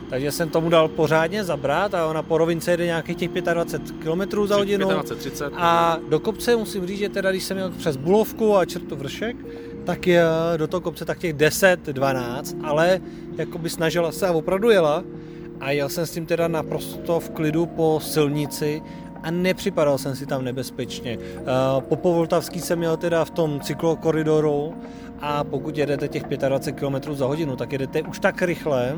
takže 0.10 0.32
jsem 0.32 0.50
tomu 0.50 0.70
dal 0.70 0.88
pořádně 0.88 1.44
zabrat 1.44 1.94
a 1.94 2.08
ona 2.08 2.22
po 2.22 2.38
rovince 2.38 2.72
jede 2.72 2.86
nějakých 2.86 3.18
těch 3.18 3.32
25 3.32 3.98
km 4.04 4.48
za 4.48 4.56
hodinu. 4.56 4.90
25, 4.90 5.20
30. 5.20 5.54
A 5.58 5.98
do 6.10 6.20
kopce 6.20 6.56
musím 6.56 6.88
říct, 6.88 7.00
že 7.00 7.10
teda 7.10 7.32
když 7.32 7.44
jsem 7.44 7.58
jel 7.58 7.72
přes 7.72 7.98
Bulovku 7.98 8.58
a 8.58 8.66
čertu 8.66 8.96
vršek, 8.96 9.36
tak 9.84 10.08
je 10.08 10.24
do 10.58 10.68
toho 10.68 10.82
kopce 10.82 11.06
tak 11.06 11.20
těch 11.20 11.34
10, 11.34 11.86
12, 11.86 12.56
ale 12.64 13.02
jako 13.38 13.58
by 13.58 13.70
snažila 13.70 14.12
se 14.12 14.28
a 14.28 14.32
opravdu 14.32 14.70
jela. 14.70 15.04
a 15.60 15.72
jel 15.72 15.90
jsem 15.90 16.06
s 16.06 16.12
tím 16.12 16.26
teda 16.26 16.48
naprosto 16.48 17.20
v 17.20 17.30
klidu 17.30 17.66
po 17.66 18.00
silnici 18.04 18.82
a 19.24 19.32
nepřipadal 19.32 19.98
jsem 19.98 20.16
si 20.16 20.26
tam 20.26 20.44
nebezpečně. 20.46 21.18
Eh, 21.22 21.44
po 21.80 21.96
Povoltavský 21.96 22.60
jsem 22.60 22.80
měl 22.80 22.98
teda 22.98 23.26
v 23.26 23.30
tom 23.30 23.60
cyklokoridoru 23.60 24.74
a 25.22 25.44
pokud 25.44 25.78
jedete 25.78 26.08
těch 26.08 26.24
25 26.24 26.76
km 26.80 27.14
za 27.16 27.26
hodinu, 27.26 27.56
tak 27.56 27.72
jedete 27.72 28.02
už 28.02 28.20
tak 28.20 28.42
rychle, 28.42 28.98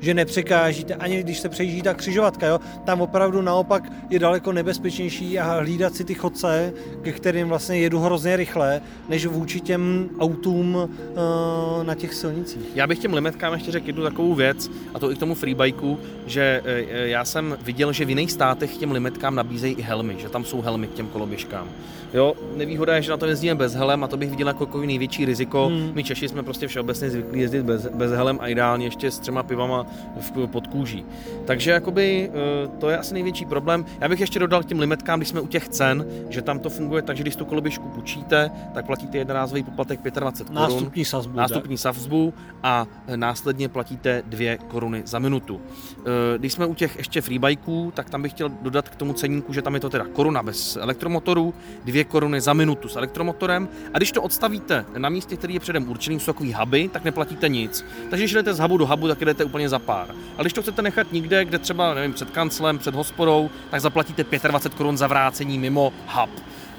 že 0.00 0.14
nepřekážíte, 0.14 0.94
ani 0.94 1.22
když 1.22 1.38
se 1.38 1.48
přejíždí 1.48 1.82
ta 1.82 1.94
křižovatka. 1.94 2.46
Jo? 2.46 2.60
Tam 2.84 3.00
opravdu 3.00 3.42
naopak 3.42 3.92
je 4.10 4.18
daleko 4.18 4.52
nebezpečnější 4.52 5.38
a 5.38 5.58
hlídat 5.58 5.94
si 5.94 6.04
ty 6.04 6.14
chodce, 6.14 6.72
ke 7.02 7.12
kterým 7.12 7.48
vlastně 7.48 7.78
jedu 7.78 8.00
hrozně 8.00 8.36
rychle, 8.36 8.80
než 9.08 9.26
vůči 9.26 9.60
těm 9.60 10.10
autům 10.18 10.74
uh, 10.74 11.84
na 11.84 11.94
těch 11.94 12.14
silnicích. 12.14 12.66
Já 12.74 12.86
bych 12.86 12.98
těm 12.98 13.14
limetkám 13.14 13.52
ještě 13.52 13.72
řekl 13.72 13.86
jednu 13.86 14.02
takovou 14.02 14.34
věc, 14.34 14.70
a 14.94 14.98
to 14.98 15.12
i 15.12 15.16
k 15.16 15.18
tomu 15.18 15.34
freebikeu, 15.34 15.98
že 16.26 16.62
uh, 16.64 16.68
já 16.90 17.24
jsem 17.24 17.58
viděl, 17.62 17.92
že 17.92 18.04
v 18.04 18.08
jiných 18.08 18.32
státech 18.32 18.76
těm 18.76 18.92
limetkám 18.92 19.34
nabízejí 19.34 19.74
i 19.74 19.82
helmy, 19.82 20.16
že 20.18 20.28
tam 20.28 20.44
jsou 20.44 20.60
helmy 20.60 20.86
k 20.86 20.94
těm 20.94 21.08
koloběžkám. 21.08 21.68
Jo, 22.16 22.34
nevýhoda 22.56 22.96
je, 22.96 23.02
že 23.02 23.10
na 23.10 23.16
to 23.16 23.26
jezdíme 23.26 23.54
bez 23.54 23.74
helem 23.74 24.04
a 24.04 24.08
to 24.08 24.16
bych 24.16 24.30
viděl 24.30 24.48
jako, 24.48 24.64
jako 24.64 24.78
největší 24.78 25.24
riziko. 25.24 25.66
Hmm. 25.66 25.90
My 25.94 26.04
Češi 26.04 26.28
jsme 26.28 26.42
prostě 26.42 26.68
všeobecně 26.68 27.10
zvyklí 27.10 27.40
jezdit 27.40 27.62
bez, 27.62 27.86
bez 27.86 28.12
helem 28.12 28.38
a 28.40 28.48
ideálně 28.48 28.86
ještě 28.86 29.10
s 29.10 29.18
třema 29.18 29.42
pivama 29.42 29.86
v, 30.20 30.46
pod 30.46 30.66
kůží. 30.66 31.04
Takže 31.44 31.70
jakoby 31.70 32.30
eh, 32.34 32.68
to 32.78 32.90
je 32.90 32.98
asi 32.98 33.14
největší 33.14 33.44
problém. 33.44 33.84
Já 34.00 34.08
bych 34.08 34.20
ještě 34.20 34.38
dodal 34.38 34.62
k 34.62 34.66
těm 34.66 34.80
limetkám, 34.80 35.18
když 35.18 35.28
jsme 35.28 35.40
u 35.40 35.46
těch 35.46 35.68
cen, 35.68 36.06
že 36.28 36.42
tam 36.42 36.58
to 36.58 36.70
funguje 36.70 37.02
tak, 37.02 37.16
že 37.16 37.22
když 37.22 37.36
tu 37.36 37.44
koloběžku 37.44 37.88
půjčíte, 37.88 38.50
tak 38.74 38.86
platíte 38.86 39.18
jednorázový 39.18 39.62
poplatek 39.62 40.00
25 40.02 40.46
korun. 40.46 40.62
Nástupní 40.62 41.04
sazbu. 41.04 41.36
Nástupní 41.36 41.78
sazbu 41.78 42.34
a 42.62 42.86
následně 43.16 43.68
platíte 43.68 44.22
2 44.26 44.56
koruny 44.56 45.02
za 45.06 45.18
minutu. 45.18 45.60
Eh, 45.98 46.38
když 46.38 46.52
jsme 46.52 46.66
u 46.66 46.74
těch 46.74 46.96
ještě 46.96 47.20
freebikeů, 47.20 47.90
tak 47.90 48.10
tam 48.10 48.22
bych 48.22 48.32
chtěl 48.32 48.48
dodat 48.48 48.88
k 48.88 48.96
tomu 48.96 49.12
ceníku, 49.12 49.52
že 49.52 49.62
tam 49.62 49.74
je 49.74 49.80
to 49.80 49.90
teda 49.90 50.04
koruna 50.12 50.42
bez 50.42 50.76
elektromotoru, 50.76 51.54
2 51.84 52.05
koruny 52.06 52.40
za 52.40 52.52
minutu 52.52 52.88
s 52.88 52.96
elektromotorem 52.96 53.68
a 53.94 53.98
když 53.98 54.12
to 54.12 54.22
odstavíte 54.22 54.84
na 54.98 55.08
místě, 55.08 55.36
který 55.36 55.54
je 55.54 55.60
předem 55.60 55.88
určený, 55.88 56.20
jsou 56.20 56.32
takový 56.32 56.54
huby, 56.54 56.88
tak 56.88 57.04
neplatíte 57.04 57.48
nic. 57.48 57.84
Takže 58.10 58.24
když 58.24 58.32
jdete 58.32 58.54
z 58.54 58.58
hubu 58.58 58.76
do 58.76 58.86
hubu, 58.86 59.08
tak 59.08 59.20
jdete 59.20 59.44
úplně 59.44 59.68
za 59.68 59.78
pár. 59.78 60.06
A 60.38 60.40
když 60.40 60.52
to 60.52 60.62
chcete 60.62 60.82
nechat 60.82 61.12
nikde, 61.12 61.44
kde 61.44 61.58
třeba 61.58 61.94
nevím, 61.94 62.12
před 62.12 62.30
kanclem, 62.30 62.78
před 62.78 62.94
hospodou, 62.94 63.50
tak 63.70 63.80
zaplatíte 63.80 64.24
25 64.48 64.78
korun 64.78 64.96
za 64.96 65.06
vrácení 65.06 65.58
mimo 65.58 65.92
hub. 66.06 66.30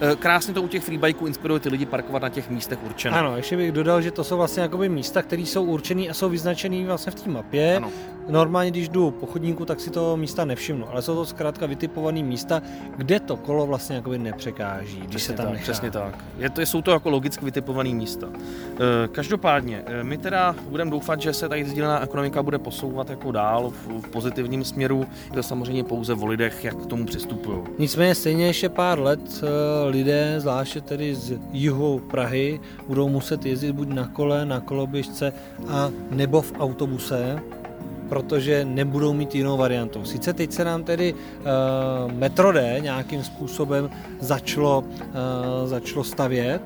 Eh, 0.01 0.15
krásně 0.15 0.53
to 0.53 0.61
u 0.61 0.67
těch 0.67 0.83
freebikeů 0.83 1.27
inspiruje 1.27 1.59
ty 1.59 1.69
lidi 1.69 1.85
parkovat 1.85 2.21
na 2.21 2.29
těch 2.29 2.49
místech 2.49 2.83
určených. 2.83 3.17
Ano, 3.17 3.37
ještě 3.37 3.57
bych 3.57 3.71
dodal, 3.71 4.01
že 4.01 4.11
to 4.11 4.23
jsou 4.23 4.37
vlastně 4.37 4.63
jakoby 4.63 4.89
místa, 4.89 5.21
které 5.21 5.41
jsou 5.41 5.63
určené 5.63 6.07
a 6.07 6.13
jsou 6.13 6.29
vyznačené 6.29 6.85
vlastně 6.85 7.11
v 7.11 7.15
té 7.15 7.29
mapě. 7.29 7.75
Ano. 7.77 7.91
Normálně, 8.29 8.71
když 8.71 8.89
jdu 8.89 9.11
po 9.11 9.25
chodníku, 9.25 9.65
tak 9.65 9.79
si 9.79 9.89
to 9.89 10.17
místa 10.17 10.45
nevšimnu, 10.45 10.89
ale 10.89 11.01
jsou 11.01 11.15
to 11.15 11.25
zkrátka 11.25 11.65
vytipované 11.65 12.23
místa, 12.23 12.61
kde 12.97 13.19
to 13.19 13.37
kolo 13.37 13.67
vlastně 13.67 13.95
jakoby 13.95 14.17
nepřekáží, 14.17 14.97
když 14.97 15.09
přesně 15.09 15.27
se 15.27 15.33
tam 15.33 15.45
tak, 15.45 15.53
nechá. 15.53 15.63
Přesně 15.63 15.91
tak. 15.91 16.23
Je 16.37 16.49
to, 16.49 16.61
jsou 16.61 16.81
to 16.81 16.91
jako 16.91 17.09
logicky 17.09 17.45
vytipované 17.45 17.89
místa. 17.89 18.27
Eh, 18.33 19.07
každopádně, 19.07 19.83
eh, 19.85 20.03
my 20.03 20.17
teda 20.17 20.55
budeme 20.69 20.91
doufat, 20.91 21.21
že 21.21 21.33
se 21.33 21.49
tady 21.49 21.65
sdílená 21.65 22.03
ekonomika 22.03 22.43
bude 22.43 22.59
posouvat 22.59 23.09
jako 23.09 23.31
dál 23.31 23.69
v, 23.69 24.01
v 24.01 24.09
pozitivním 24.09 24.63
směru. 24.63 25.05
Je 25.29 25.35
to 25.35 25.43
samozřejmě 25.43 25.83
pouze 25.83 26.13
o 26.13 26.25
lidech, 26.25 26.63
jak 26.63 26.75
k 26.75 26.85
tomu 26.85 27.05
přistupují. 27.05 27.57
Nicméně 27.79 28.15
stejně 28.15 28.47
ještě 28.47 28.69
pár 28.69 28.99
let 28.99 29.43
lidé, 29.87 30.35
zvláště 30.37 30.81
tedy 30.81 31.15
z 31.15 31.39
jihu 31.51 31.99
Prahy, 31.99 32.59
budou 32.87 33.09
muset 33.09 33.45
jezdit 33.45 33.71
buď 33.71 33.87
na 33.87 34.07
kole, 34.07 34.45
na 34.45 34.59
koloběžce 34.59 35.33
a 35.67 35.89
nebo 36.11 36.41
v 36.41 36.53
autobuse, 36.59 37.39
protože 38.09 38.65
nebudou 38.65 39.13
mít 39.13 39.35
jinou 39.35 39.57
variantu. 39.57 40.05
Sice 40.05 40.33
teď 40.33 40.51
se 40.51 40.63
nám 40.63 40.83
tedy 40.83 41.13
uh, 41.13 42.11
Metro 42.11 42.51
D 42.51 42.79
nějakým 42.79 43.23
způsobem 43.23 43.89
začalo, 44.19 44.79
uh, 44.79 44.85
začalo 45.65 46.03
stavět, 46.03 46.61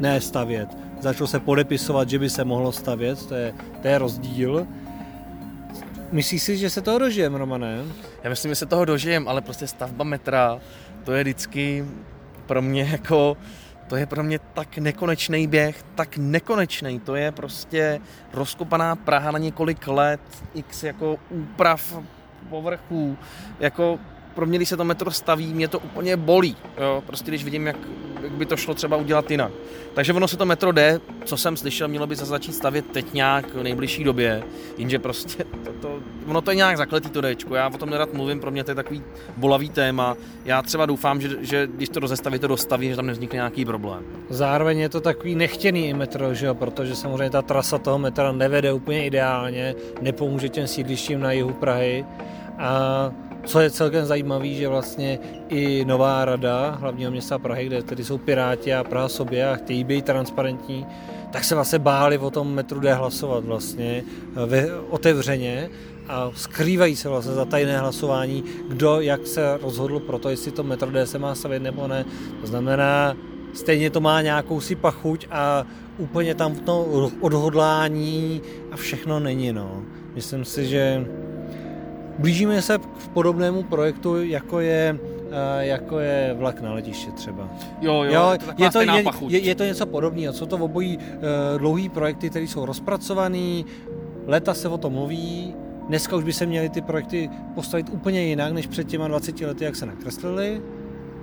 ne 0.00 0.20
stavět, 0.20 0.68
začalo 1.00 1.26
se 1.26 1.40
podepisovat, 1.40 2.10
že 2.10 2.18
by 2.18 2.30
se 2.30 2.44
mohlo 2.44 2.72
stavět, 2.72 3.26
to 3.26 3.34
je, 3.34 3.54
to 3.82 3.88
je 3.88 3.98
rozdíl. 3.98 4.66
Myslíš 6.12 6.42
si, 6.42 6.56
že 6.56 6.70
se 6.70 6.80
toho 6.80 6.98
dožijem, 6.98 7.34
Romane? 7.34 7.82
Já 8.24 8.30
myslím, 8.30 8.50
že 8.50 8.54
se 8.54 8.66
toho 8.66 8.84
dožijem, 8.84 9.28
ale 9.28 9.40
prostě 9.40 9.66
stavba 9.66 10.04
metra, 10.04 10.58
to 11.04 11.12
je 11.12 11.22
vždycky 11.22 11.84
pro 12.46 12.62
mě 12.62 12.88
jako, 12.92 13.36
to 13.88 13.96
je 13.96 14.06
pro 14.06 14.22
mě 14.22 14.38
tak 14.38 14.78
nekonečný 14.78 15.46
běh, 15.46 15.82
tak 15.94 16.16
nekonečný, 16.16 17.00
to 17.00 17.16
je 17.16 17.32
prostě 17.32 18.00
rozkopaná 18.32 18.96
Praha 18.96 19.30
na 19.30 19.38
několik 19.38 19.88
let, 19.88 20.20
x 20.54 20.82
jako 20.82 21.16
úprav 21.30 21.98
povrchů, 22.48 23.18
jako 23.60 23.98
pro 24.36 24.46
mě, 24.46 24.58
když 24.58 24.68
se 24.68 24.76
to 24.76 24.84
metro 24.84 25.10
staví, 25.10 25.54
mě 25.54 25.68
to 25.68 25.78
úplně 25.78 26.16
bolí. 26.16 26.56
Jo? 26.80 27.02
Prostě 27.06 27.30
když 27.30 27.44
vidím, 27.44 27.66
jak, 27.66 27.76
jak 28.22 28.32
by 28.32 28.46
to 28.46 28.56
šlo 28.56 28.74
třeba 28.74 28.96
udělat 28.96 29.30
jinak. 29.30 29.52
Takže 29.94 30.12
ono 30.12 30.28
se 30.28 30.36
to 30.36 30.46
metro 30.46 30.72
jde, 30.72 31.00
co 31.24 31.36
jsem 31.36 31.56
slyšel, 31.56 31.88
mělo 31.88 32.06
by 32.06 32.16
se 32.16 32.24
začít 32.24 32.52
stavět 32.52 32.86
teď 32.92 33.12
nějak 33.12 33.54
v 33.54 33.62
nejbližší 33.62 34.04
době, 34.04 34.42
jenže 34.78 34.98
prostě 34.98 35.44
to, 35.64 35.72
to, 35.80 36.00
ono 36.26 36.40
to 36.40 36.50
je 36.50 36.56
nějak 36.56 36.76
zakletý 36.76 37.10
to 37.10 37.22
Dčko, 37.22 37.54
já 37.54 37.68
o 37.68 37.78
tom 37.78 37.90
nerad 37.90 38.12
mluvím, 38.12 38.40
pro 38.40 38.50
mě 38.50 38.64
to 38.64 38.70
je 38.70 38.74
takový 38.74 39.02
bolavý 39.36 39.70
téma. 39.70 40.16
Já 40.44 40.62
třeba 40.62 40.86
doufám, 40.86 41.20
že, 41.20 41.28
že 41.40 41.66
když 41.66 41.88
to 41.88 42.00
rozestaví, 42.00 42.38
to 42.38 42.46
dostaví, 42.46 42.88
že 42.88 42.96
tam 42.96 43.06
nevznikne 43.06 43.36
nějaký 43.36 43.64
problém. 43.64 44.02
Zároveň 44.28 44.78
je 44.78 44.88
to 44.88 45.00
takový 45.00 45.34
nechtěný 45.34 45.94
metro, 45.94 46.34
že 46.34 46.46
jo? 46.46 46.54
protože 46.54 46.96
samozřejmě 46.96 47.30
ta 47.30 47.42
trasa 47.42 47.78
toho 47.78 47.98
metra 47.98 48.32
nevede 48.32 48.72
úplně 48.72 49.06
ideálně, 49.06 49.74
nepomůže 50.00 50.48
těm 50.48 50.66
sídlištím 50.66 51.20
na 51.20 51.32
jihu 51.32 51.52
Prahy. 51.52 52.04
A 52.58 53.10
co 53.46 53.60
je 53.60 53.70
celkem 53.70 54.04
zajímavé, 54.06 54.48
že 54.48 54.68
vlastně 54.68 55.18
i 55.48 55.84
nová 55.84 56.24
rada 56.24 56.78
hlavního 56.80 57.10
města 57.10 57.38
Prahy, 57.38 57.66
kde 57.66 57.82
tedy 57.82 58.04
jsou 58.04 58.18
Piráti 58.18 58.74
a 58.74 58.84
Praha 58.84 59.08
sobě 59.08 59.48
a 59.48 59.56
chtějí 59.56 59.84
být 59.84 60.04
transparentní, 60.04 60.86
tak 61.32 61.44
se 61.44 61.54
vlastně 61.54 61.78
báli 61.78 62.18
o 62.18 62.30
tom 62.30 62.54
metru 62.54 62.80
D 62.80 62.94
hlasovat 62.94 63.44
vlastně 63.44 64.04
ve, 64.46 64.80
otevřeně 64.80 65.70
a 66.08 66.30
skrývají 66.34 66.96
se 66.96 67.08
vlastně 67.08 67.32
za 67.32 67.44
tajné 67.44 67.78
hlasování, 67.78 68.44
kdo 68.68 69.00
jak 69.00 69.26
se 69.26 69.58
rozhodl 69.62 70.00
pro 70.00 70.18
to, 70.18 70.28
jestli 70.28 70.50
to 70.50 70.62
metro 70.62 70.90
D 70.90 71.06
se 71.06 71.18
má 71.18 71.34
stavět 71.34 71.62
nebo 71.62 71.88
ne. 71.88 72.04
To 72.40 72.46
znamená, 72.46 73.16
stejně 73.54 73.90
to 73.90 74.00
má 74.00 74.22
nějakou 74.22 74.60
si 74.60 74.74
pachuť 74.74 75.26
a 75.30 75.66
úplně 75.98 76.34
tam 76.34 76.54
to 76.54 77.10
odhodlání 77.20 78.42
a 78.72 78.76
všechno 78.76 79.20
není. 79.20 79.52
No. 79.52 79.82
Myslím 80.14 80.44
si, 80.44 80.66
že 80.66 81.06
Blížíme 82.18 82.62
se 82.62 82.78
k 82.78 83.08
podobnému 83.08 83.62
projektu, 83.62 84.24
jako 84.24 84.60
je 84.60 84.98
eh, 85.30 85.66
jako 85.66 85.98
je 85.98 86.34
vlak 86.38 86.60
na 86.60 86.72
letiště 86.72 87.10
třeba. 87.10 87.48
Jo, 87.80 88.02
jo, 88.02 88.12
jo 88.12 88.38
je, 88.58 88.70
to, 88.70 88.80
je, 88.80 89.04
je, 89.28 89.40
je 89.40 89.54
to 89.54 89.64
něco 89.64 89.86
podobného. 89.86 90.32
Jsou 90.32 90.46
to 90.46 90.56
obojí 90.56 90.98
uh, 90.98 91.02
dlouhý 91.58 91.88
projekty, 91.88 92.30
které 92.30 92.44
jsou 92.44 92.66
rozpracované, 92.66 93.62
leta 94.26 94.54
se 94.54 94.68
o 94.68 94.78
tom 94.78 94.92
mluví, 94.92 95.54
dneska 95.88 96.16
už 96.16 96.24
by 96.24 96.32
se 96.32 96.46
měly 96.46 96.68
ty 96.68 96.82
projekty 96.82 97.30
postavit 97.54 97.88
úplně 97.92 98.22
jinak, 98.22 98.52
než 98.52 98.66
před 98.66 98.86
těma 98.86 99.08
20 99.08 99.40
lety, 99.40 99.64
jak 99.64 99.76
se 99.76 99.86
nakreslili, 99.86 100.62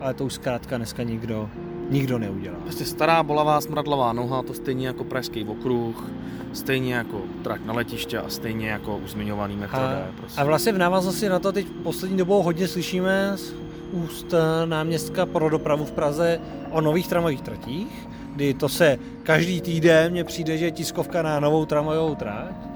ale 0.02 0.14
to 0.14 0.26
už 0.26 0.34
zkrátka 0.34 0.78
dneska 0.78 1.04
nikdo 1.04 1.50
nikdo 1.90 2.20
neudělá. 2.20 2.58
Prostě 2.64 2.86
stará 2.86 3.24
bolavá 3.24 3.62
smradlavá 3.62 4.14
noha, 4.14 4.44
to 4.44 4.54
stejně 4.54 4.88
jako 4.88 5.04
pražský 5.04 5.44
okruh, 5.44 6.10
stejně 6.54 6.96
jako 6.96 7.22
trak 7.44 7.66
na 7.66 7.74
letiště 7.74 8.18
a 8.18 8.30
stejně 8.30 8.70
jako 8.70 8.98
už 8.98 9.12
zmiňovaný 9.12 9.56
metro 9.56 9.80
a, 9.80 9.90
D. 9.90 10.08
Prostě. 10.18 10.42
A 10.42 10.44
vlastně 10.44 10.72
v 10.72 10.78
návaznosti 10.78 11.30
na 11.30 11.40
to 11.40 11.52
teď 11.52 11.68
poslední 11.84 12.18
dobou 12.18 12.44
hodně 12.44 12.68
slyšíme 12.68 13.32
z 13.36 13.54
úst 13.92 14.34
eh, 14.34 14.66
náměstka 14.66 15.26
pro 15.26 15.50
dopravu 15.50 15.86
v 15.86 15.92
Praze 15.92 16.40
o 16.72 16.82
nových 16.82 17.08
tramvajích 17.08 17.42
tratích, 17.42 18.08
kdy 18.36 18.54
to 18.54 18.70
se 18.70 18.98
každý 19.24 19.62
týden 19.62 20.12
mně 20.12 20.24
přijde, 20.24 20.58
že 20.58 20.66
je 20.66 20.72
tiskovka 20.72 21.22
na 21.22 21.40
novou 21.40 21.66
tramvajovou 21.66 22.16
trať, 22.16 22.73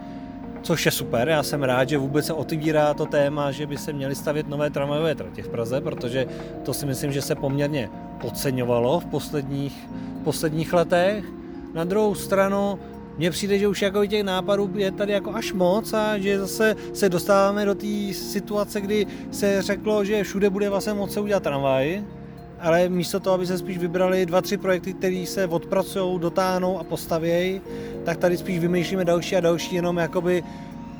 což 0.61 0.85
je 0.85 0.91
super. 0.91 1.29
Já 1.29 1.43
jsem 1.43 1.63
rád, 1.63 1.89
že 1.89 1.97
vůbec 1.97 2.25
se 2.25 2.33
otevírá 2.33 2.93
to 2.93 3.05
téma, 3.05 3.51
že 3.51 3.67
by 3.67 3.77
se 3.77 3.93
měly 3.93 4.15
stavět 4.15 4.47
nové 4.47 4.69
tramvajové 4.69 5.15
tratě 5.15 5.43
v 5.43 5.49
Praze, 5.49 5.81
protože 5.81 6.27
to 6.63 6.73
si 6.73 6.85
myslím, 6.85 7.11
že 7.11 7.21
se 7.21 7.35
poměrně 7.35 7.89
podceňovalo 8.21 8.99
v 8.99 9.05
posledních, 9.05 9.89
posledních 10.23 10.73
letech. 10.73 11.25
Na 11.73 11.83
druhou 11.83 12.15
stranu 12.15 12.79
mně 13.17 13.31
přijde, 13.31 13.59
že 13.59 13.67
už 13.67 13.81
jako 13.81 14.05
těch 14.05 14.23
nápadů 14.23 14.71
je 14.75 14.91
tady 14.91 15.13
jako 15.13 15.35
až 15.35 15.53
moc 15.53 15.93
a 15.93 16.17
že 16.17 16.39
zase 16.39 16.75
se 16.93 17.09
dostáváme 17.09 17.65
do 17.65 17.75
té 17.75 18.13
situace, 18.13 18.81
kdy 18.81 19.07
se 19.31 19.61
řeklo, 19.61 20.05
že 20.05 20.23
všude 20.23 20.49
bude 20.49 20.69
vlastně 20.69 20.93
moc 20.93 21.13
se 21.13 21.19
udělat 21.19 21.43
tramvaj, 21.43 22.03
ale 22.59 22.89
místo 22.89 23.19
toho, 23.19 23.33
aby 23.33 23.47
se 23.47 23.57
spíš 23.57 23.77
vybrali 23.77 24.25
dva, 24.25 24.41
tři 24.41 24.57
projekty, 24.57 24.93
které 24.93 25.23
se 25.27 25.47
odpracují, 25.47 26.19
dotáhnou 26.19 26.79
a 26.79 26.83
postavějí, 26.83 27.61
tak 28.05 28.17
tady 28.17 28.37
spíš 28.37 28.59
vymýšlíme 28.59 29.05
další 29.05 29.35
a 29.35 29.39
další 29.39 29.75
jenom 29.75 29.97
jakoby 29.97 30.43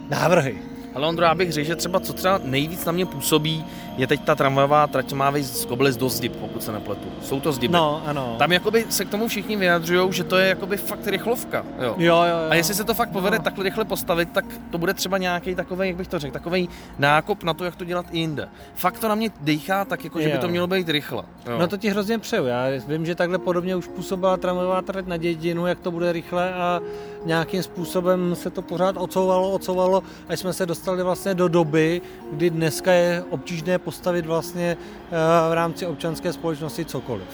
návrhy. 0.09 0.57
Ale 0.93 1.07
Ondro, 1.07 1.25
já 1.25 1.35
bych 1.35 1.51
řekl, 1.51 1.67
že 1.67 1.75
třeba 1.75 1.99
co 1.99 2.13
třeba 2.13 2.39
nejvíc 2.43 2.85
na 2.85 2.91
mě 2.91 3.05
působí, 3.05 3.65
je 3.97 4.07
teď 4.07 4.21
ta 4.23 4.35
tramvajová 4.35 4.87
trať, 4.87 5.13
má 5.13 5.31
z 5.41 5.65
Kobylis 5.65 5.97
do 5.97 6.09
Zdib, 6.09 6.35
pokud 6.35 6.63
se 6.63 6.71
nepletu. 6.71 7.07
Jsou 7.21 7.39
to 7.39 7.51
Zdiby. 7.51 7.73
No, 7.73 8.01
ano. 8.05 8.35
Tam 8.39 8.51
jakoby 8.51 8.85
se 8.89 9.05
k 9.05 9.09
tomu 9.09 9.27
všichni 9.27 9.55
vyjadřují, 9.55 10.13
že 10.13 10.23
to 10.23 10.37
je 10.37 10.47
jakoby 10.49 10.77
fakt 10.77 11.07
rychlovka. 11.07 11.65
Jo. 11.79 11.95
Jo, 11.97 12.15
jo, 12.15 12.23
jo. 12.27 12.47
A 12.49 12.55
jestli 12.55 12.73
se 12.73 12.83
to 12.83 12.93
fakt 12.93 13.09
povede 13.09 13.37
No. 13.37 13.43
takhle 13.43 13.63
rychle 13.63 13.85
postavit, 13.85 14.29
tak 14.31 14.45
to 14.71 14.77
bude 14.77 14.93
třeba 14.93 15.17
nějaký 15.17 15.55
takový, 15.55 15.87
jak 15.87 15.97
bych 15.97 16.07
to 16.07 16.19
řekl, 16.19 16.33
takový 16.33 16.69
nákop 16.99 17.43
na 17.43 17.53
to, 17.53 17.65
jak 17.65 17.75
to 17.75 17.85
dělat 17.85 18.05
i 18.11 18.19
jinde. 18.19 18.47
Fakt 18.75 18.99
to 18.99 19.07
na 19.07 19.15
mě 19.15 19.29
dýchá 19.41 19.85
tak, 19.85 20.03
jako, 20.03 20.21
že 20.21 20.27
by 20.27 20.35
Jo. 20.35 20.41
to 20.41 20.47
mělo 20.47 20.67
být 20.67 20.89
rychle. 20.89 21.23
Jo. 21.45 21.57
No 21.59 21.67
to 21.67 21.77
ti 21.77 21.89
hrozně 21.89 22.19
přeju. 22.19 22.45
Já 22.45 22.65
vím, 22.87 23.05
že 23.05 23.15
takhle 23.15 23.37
podobně 23.37 23.75
už 23.75 23.87
působila 23.87 24.37
tramvajová 24.37 24.81
trať 24.81 25.05
na 25.07 25.17
dědinu, 25.17 25.67
jak 25.67 25.79
to 25.79 25.91
bude 25.91 26.11
rychle 26.11 26.53
a 26.53 26.79
nějakým 27.25 27.63
způsobem 27.63 28.35
se 28.35 28.49
to 28.49 28.61
pořád 28.61 28.95
ocouvalo, 28.97 29.51
ocouvalo, 29.51 30.03
až 30.29 30.39
jsme 30.39 30.53
se 30.53 30.65
dostali 30.65 31.03
vlastně 31.03 31.33
do 31.35 31.47
doby, 31.47 32.01
kdy 32.31 32.49
dneska 32.49 32.91
je 32.91 33.23
obtížné 33.29 33.79
postavit 33.87 34.25
vlastně 34.25 34.77
eh, 34.77 35.49
v 35.49 35.53
rámci 35.53 35.85
občanské 35.85 36.33
společnosti 36.33 36.85
cokoliv. 36.85 37.27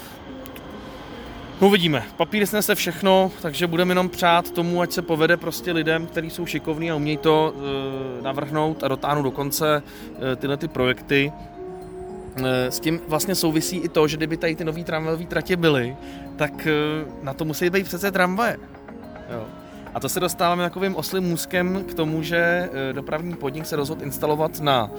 Uvidíme. 1.60 2.03
Papír 2.17 2.45
snese 2.45 2.75
všechno, 2.75 3.31
takže 3.41 3.67
budeme 3.67 3.91
jenom 3.91 4.10
přát 4.10 4.51
tomu, 4.51 4.81
ať 4.81 4.91
se 4.91 5.01
povede 5.01 5.38
prostě 5.38 5.72
lidem, 5.72 6.07
kteří 6.07 6.29
jsou 6.29 6.45
šikovní 6.45 6.91
a 6.91 6.95
umějí 6.95 7.17
to 7.17 7.53
e, 7.53 8.22
navrhnout 8.22 8.83
a 8.83 8.88
dotáhnout 8.88 9.24
do 9.24 9.31
konce 9.31 9.81
e, 9.81 10.36
tyhle 10.36 10.57
ty 10.57 10.67
projekty. 10.67 11.31
S 12.69 12.79
tím 12.79 13.01
vlastně 13.07 13.36
souvisí 13.36 13.77
i 13.77 13.89
to, 13.89 14.07
že 14.07 14.17
kdyby 14.17 14.38
tady 14.38 14.55
ty 14.55 14.65
nový 14.65 14.83
tramvajové 14.83 15.25
tratě 15.25 15.57
byly, 15.57 15.95
tak 16.36 16.67
na 17.22 17.33
to 17.33 17.45
musí 17.45 17.69
být 17.69 17.86
přece 17.86 18.12
tramvaje. 18.12 18.57
Jo. 19.29 19.62
A 19.93 20.00
to 20.00 20.09
se 20.09 20.19
dostáváme 20.19 20.63
takovým 20.63 20.95
oslým 20.95 21.23
můzkem 21.23 21.83
k 21.89 21.93
tomu, 21.93 22.23
že 22.23 22.38
e, 22.38 22.93
dopravní 22.93 23.35
podnik 23.35 23.65
se 23.65 23.75
rozhodl 23.75 24.03
instalovat 24.03 24.59
na 24.59 24.91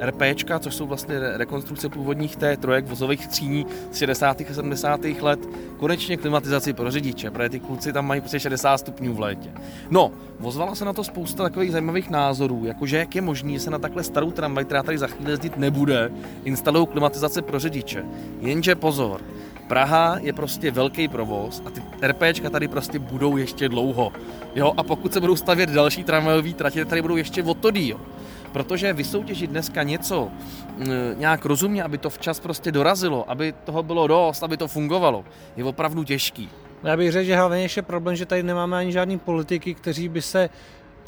e, 0.00 0.06
RPčka, 0.06 0.58
což 0.58 0.74
jsou 0.74 0.86
vlastně 0.86 1.18
re- 1.18 1.38
rekonstrukce 1.38 1.88
původních 1.88 2.36
té 2.36 2.56
trojek 2.56 2.86
vozových 2.86 3.24
skříní 3.24 3.66
z 3.92 3.96
60. 3.98 4.40
a 4.40 4.54
70. 4.54 5.00
let, 5.20 5.40
konečně 5.76 6.16
klimatizaci 6.16 6.72
pro 6.72 6.90
řidiče, 6.90 7.30
protože 7.30 7.48
ty 7.48 7.60
kluci 7.60 7.92
tam 7.92 8.06
mají 8.06 8.20
prostě 8.20 8.40
60 8.40 8.78
stupňů 8.78 9.14
v 9.14 9.20
létě. 9.20 9.50
No, 9.90 10.12
ozvala 10.42 10.74
se 10.74 10.84
na 10.84 10.92
to 10.92 11.04
spousta 11.04 11.42
takových 11.42 11.72
zajímavých 11.72 12.10
názorů, 12.10 12.64
jakože 12.64 12.98
jak 12.98 13.14
je 13.14 13.22
možné, 13.22 13.52
že 13.52 13.60
se 13.60 13.70
na 13.70 13.78
takhle 13.78 14.02
starou 14.04 14.30
tramvaj, 14.30 14.64
která 14.64 14.82
tady 14.82 14.98
za 14.98 15.06
chvíli 15.06 15.30
jezdit 15.30 15.56
nebude, 15.56 16.10
instalují 16.44 16.86
klimatizace 16.86 17.42
pro 17.42 17.58
řidiče. 17.58 18.04
Jenže 18.40 18.74
pozor, 18.74 19.20
Praha 19.68 20.16
je 20.20 20.32
prostě 20.32 20.70
velký 20.70 21.08
provoz 21.08 21.62
a 21.66 21.70
ty 21.70 21.82
RPčka 22.02 22.50
tady 22.50 22.68
prostě 22.68 22.98
budou 22.98 23.36
ještě 23.36 23.68
dlouho. 23.68 24.12
Jo, 24.54 24.72
a 24.76 24.82
pokud 24.82 25.12
se 25.12 25.20
budou 25.20 25.36
stavět 25.36 25.70
další 25.70 26.04
tramvajové 26.04 26.52
tratě, 26.52 26.84
tady 26.84 27.02
budou 27.02 27.16
ještě 27.16 27.42
o 27.42 27.54
to 27.54 27.70
díl. 27.70 28.00
Protože 28.52 28.92
vysoutěžit 28.92 29.50
dneska 29.50 29.82
něco 29.82 30.28
mm, 30.76 30.86
nějak 31.16 31.44
rozumně, 31.44 31.82
aby 31.82 31.98
to 31.98 32.10
včas 32.10 32.40
prostě 32.40 32.72
dorazilo, 32.72 33.30
aby 33.30 33.54
toho 33.64 33.82
bylo 33.82 34.06
dost, 34.06 34.42
aby 34.42 34.56
to 34.56 34.68
fungovalo, 34.68 35.24
je 35.56 35.64
opravdu 35.64 36.04
těžký. 36.04 36.48
Já 36.84 36.96
bych 36.96 37.12
řekl, 37.12 37.26
že 37.26 37.36
hlavně 37.36 37.62
ještě 37.62 37.82
problém, 37.82 38.16
že 38.16 38.26
tady 38.26 38.42
nemáme 38.42 38.76
ani 38.76 38.92
žádný 38.92 39.18
politiky, 39.18 39.74
kteří 39.74 40.08
by 40.08 40.22
se 40.22 40.50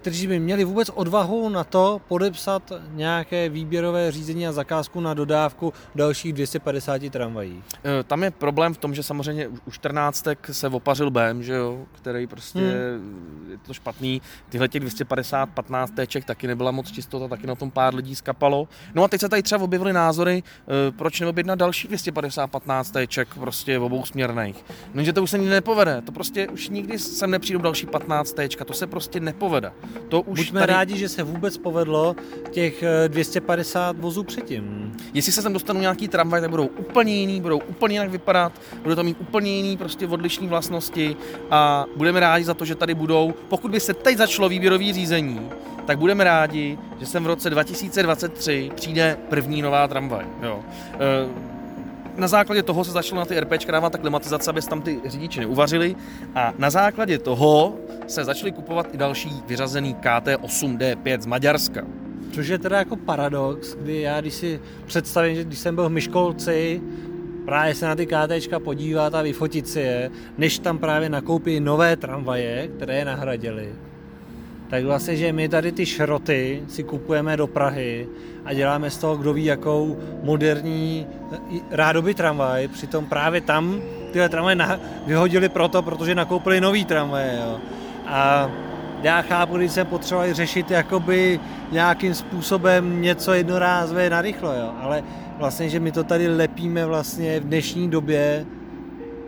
kteří 0.01 0.27
by 0.27 0.41
měli 0.41 0.65
vůbec 0.65 0.89
odvahu 0.95 1.49
na 1.49 1.65
to 1.65 2.01
podepsat 2.09 2.73
nějaké 2.93 3.49
výběrové 3.49 4.13
řízení 4.13 4.47
a 4.47 4.53
zakázku 4.53 5.01
na 5.01 5.15
dodávku 5.15 5.73
dalších 5.95 6.33
250 6.33 7.11
tramvají. 7.11 7.63
E, 7.85 8.03
Tam 8.03 8.23
je 8.23 8.31
problém 8.31 8.75
v 8.75 8.79
tom, 8.79 8.95
že 8.95 9.03
samozřejmě 9.03 9.49
u- 9.49 9.59
u 9.65 9.71
14 9.71 10.25
se 10.53 10.69
opařil 10.69 11.11
BM, 11.11 11.43
že 11.43 11.53
jo, 11.55 11.79
který 11.93 12.27
prostě 12.27 12.59
Hmm. 12.59 13.47
je 13.51 13.59
to 13.67 13.75
špatný. 13.75 14.23
Tyhle 14.49 14.69
těch 14.69 14.81
250 14.81 15.47
15 15.51 15.91
téček 15.91 16.25
taky 16.25 16.47
nebyla 16.47 16.71
moc 16.71 16.91
čistota, 16.91 17.29
taky 17.29 17.47
na 17.47 17.55
tom 17.55 17.71
pár 17.71 17.95
lidí 17.95 18.15
skapalo. 18.17 18.69
No 18.95 19.05
a 19.05 19.09
teď 19.09 19.21
se 19.21 19.29
tady 19.29 19.43
třeba 19.43 19.65
objevily 19.65 19.93
názory, 19.93 20.43
e, 20.89 20.93
proč 20.93 21.21
neobjednat 21.21 21.59
další 21.59 21.89
250 21.89 22.47
15 22.47 22.91
téček 22.91 23.29
prostě 23.35 23.79
v 23.79 23.83
obou 23.83 24.05
směrných. 24.05 24.65
No, 24.95 25.03
že 25.05 25.13
to 25.13 25.23
už 25.23 25.31
se 25.31 25.39
nikdy 25.39 25.51
nepovede. 25.55 26.03
To 26.03 26.13
prostě 26.13 26.49
už 26.49 26.69
nikdy 26.69 26.99
sem 26.99 27.31
nepřijdou 27.31 27.61
další 27.61 27.87
15 27.87 28.33
téčka, 28.33 28.65
to 28.65 28.73
se 28.73 28.87
prostě 28.87 29.21
nepovede. 29.21 29.73
To 30.09 30.21
už 30.21 30.39
Buďme 30.39 30.61
tady... 30.61 30.73
rádi, 30.73 30.99
že 30.99 31.09
se 31.09 31.23
vůbec 31.23 31.59
povedlo 31.59 32.17
těch 32.51 32.83
eh, 32.83 33.09
250 33.09 33.99
vozů 33.99 34.23
předtím. 34.23 34.93
Jestli 35.15 35.33
se 35.33 35.43
sem 35.43 35.53
dostanou 35.53 35.81
nějaký 35.81 36.09
tramvaj, 36.09 36.41
tak 36.41 36.51
budou 36.51 36.67
úplně 36.67 37.15
jiný, 37.15 37.41
budou 37.41 37.59
úplně 37.59 37.95
jinak 37.95 38.11
vypadat, 38.11 38.53
budou 38.83 38.95
to 38.95 39.05
mít 39.05 39.17
úplně 39.21 39.57
jiný 39.57 39.77
prostě 39.77 40.07
odlišné 40.07 40.49
vlastnosti 40.49 41.17
a 41.51 41.85
budeme 41.97 42.21
rádi 42.21 42.45
za 42.45 42.55
to, 42.55 42.65
že 42.65 42.75
tady 42.75 42.95
budou. 42.95 43.35
Pokud 43.49 43.71
by 43.71 43.81
se 43.81 43.95
teď 43.95 44.17
začalo 44.17 44.49
výběrový 44.49 44.93
řízení, 44.93 45.51
tak 45.87 45.99
budeme 45.99 46.25
rádi, 46.25 46.79
že 47.01 47.07
sem 47.07 47.25
v 47.25 47.27
roce 47.27 47.51
2023 47.51 48.71
přijde 48.75 49.19
první 49.29 49.63
nová 49.63 49.89
tramvaj. 49.89 50.27
Jo. 50.43 50.61
E, 50.95 51.51
na 52.17 52.29
základě 52.29 52.63
toho 52.63 52.85
se 52.85 52.91
začalo 52.91 53.19
na 53.19 53.25
ty 53.25 53.41
RPčka 53.41 53.73
dávat 53.73 53.93
ta 53.93 53.99
klimatizace, 53.99 54.51
aby 54.51 54.63
se 54.63 54.69
tam 54.69 54.83
ty 54.83 55.01
řidiči 55.05 55.41
neuvařili 55.41 55.97
a 56.35 56.55
na 56.59 56.71
základě 56.71 57.19
toho 57.19 57.75
se 58.11 58.25
začaly 58.25 58.53
kupovat 58.53 58.95
i 58.95 58.97
další 58.97 59.31
vyřazený 59.47 59.95
KT8D5 59.95 61.21
z 61.21 61.27
Maďarska. 61.27 61.83
Což 62.33 62.49
je 62.49 62.59
teda 62.59 62.79
jako 62.79 62.97
paradox, 62.97 63.75
kdy 63.75 64.01
já 64.01 64.21
když 64.21 64.35
si 64.35 64.61
představím, 64.87 65.37
že 65.37 65.45
když 65.45 65.59
jsem 65.59 65.75
byl 65.75 65.89
v 65.89 65.93
Myškolci, 65.93 66.83
právě 67.45 67.75
se 67.75 67.87
na 67.87 67.97
ty 67.97 68.07
KTčka 68.07 68.61
podívat 68.61 69.15
a 69.15 69.23
vyfotit 69.23 69.69
si 69.69 69.81
je, 69.81 70.11
než 70.39 70.59
tam 70.59 70.79
právě 70.79 71.09
nakoupí 71.09 71.61
nové 71.61 71.97
tramvaje, 71.97 72.69
které 72.69 72.99
je 72.99 73.05
nahradili. 73.05 73.75
Tak 74.71 74.85
vlastně, 74.85 75.17
že 75.17 75.33
my 75.33 75.49
tady 75.49 75.73
ty 75.73 75.87
šroty 75.87 76.63
si 76.69 76.85
kupujeme 76.85 77.37
do 77.37 77.47
Prahy 77.47 78.09
a 78.45 78.55
děláme 78.55 78.91
z 78.91 78.99
toho 78.99 79.17
kdo 79.17 79.33
ví 79.33 79.45
jakou 79.45 79.99
moderní 80.23 81.07
i 81.51 81.61
rádoby 81.71 82.15
tramvaj, 82.15 82.69
přitom 82.69 83.07
právě 83.07 83.41
tam 83.41 83.83
tyhle 84.13 84.29
tramvaje 84.29 84.57
vyhodili 85.07 85.49
proto, 85.49 85.83
protože 85.83 86.15
nakoupili 86.15 86.61
nový 86.61 86.85
tramvaje. 86.85 87.39
Jo. 87.43 87.61
A 88.11 88.51
já 89.03 89.23
chápu, 89.23 89.57
když 89.57 89.73
jsem 89.73 89.87
potřeboval 89.87 90.35
řešit 90.35 90.71
jakoby 90.71 91.41
nějakým 91.73 92.15
způsobem 92.15 93.03
něco 93.03 93.33
jednorázové 93.33 94.11
narychlo, 94.11 94.53
jo. 94.53 94.73
ale 94.81 95.03
vlastně, 95.39 95.69
že 95.69 95.81
my 95.81 95.93
to 95.93 96.05
tady 96.05 96.29
lepíme 96.29 96.87
vlastně 96.87 97.41
v 97.41 97.45
dnešní 97.45 97.91
době 97.91 98.47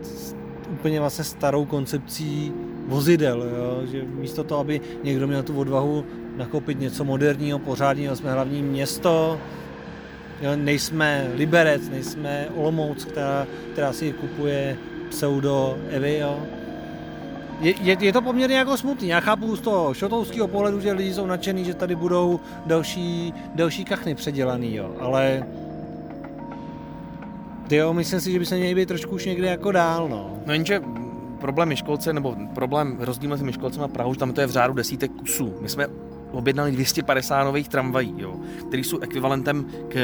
s 0.01 0.35
úplně 0.71 0.99
vlastně 0.99 1.23
starou 1.23 1.65
koncepcí 1.65 2.53
vozidel, 2.87 3.43
jo. 3.43 3.87
že 3.91 4.03
místo 4.03 4.43
toho, 4.43 4.61
aby 4.61 4.81
někdo 5.03 5.27
měl 5.27 5.43
tu 5.43 5.59
odvahu 5.59 6.05
nakoupit 6.37 6.79
něco 6.79 7.03
moderního, 7.03 7.59
pořádného, 7.59 8.15
jsme 8.15 8.31
hlavní 8.31 8.61
město, 8.61 9.39
jo. 10.41 10.51
nejsme 10.55 11.27
Liberec, 11.35 11.89
nejsme 11.89 12.47
Olomouc, 12.55 13.05
která, 13.05 13.47
která 13.73 13.93
si 13.93 14.13
kupuje 14.13 14.77
pseudo 15.09 15.77
Evy, 15.89 16.17
jo. 16.17 16.39
Je, 17.63 17.97
je, 17.99 18.13
to 18.13 18.21
poměrně 18.21 18.57
jako 18.57 18.77
smutný. 18.77 19.07
Já 19.07 19.19
chápu 19.19 19.55
z 19.55 19.61
toho 19.61 19.93
šotouského 19.93 20.47
pohledu, 20.47 20.79
že 20.79 20.91
lidi 20.91 21.13
jsou 21.13 21.25
nadšený, 21.25 21.65
že 21.65 21.73
tady 21.73 21.95
budou 21.95 22.39
další, 22.65 23.33
další 23.55 23.85
kachny 23.85 24.15
předělaný, 24.15 24.75
jo. 24.75 24.95
ale 24.99 25.43
jo, 27.69 27.93
myslím 27.93 28.21
si, 28.21 28.31
že 28.31 28.39
by 28.39 28.45
se 28.45 28.55
měli 28.55 28.75
být 28.75 28.87
trošku 28.87 29.15
už 29.15 29.25
někde 29.25 29.47
jako 29.47 29.71
dál, 29.71 30.09
no. 30.09 30.29
No 30.45 30.53
jenže 30.53 30.81
problém 31.39 31.69
Myškolce, 31.69 32.13
nebo 32.13 32.35
problém 32.53 32.97
rozdíl 32.99 33.29
mezi 33.29 33.43
Myškolcem 33.43 33.83
a 33.83 33.87
Prahou, 33.87 34.13
že 34.13 34.19
tam 34.19 34.33
to 34.33 34.41
je 34.41 34.47
v 34.47 34.51
řádu 34.51 34.73
desítek 34.73 35.11
kusů. 35.11 35.53
My 35.61 35.69
jsme 35.69 35.87
objednali 36.33 36.71
250 36.71 37.43
nových 37.43 37.69
tramvají, 37.69 38.13
jo, 38.17 38.35
které 38.67 38.83
jsou 38.83 38.99
ekvivalentem 38.99 39.65
k 39.89 39.95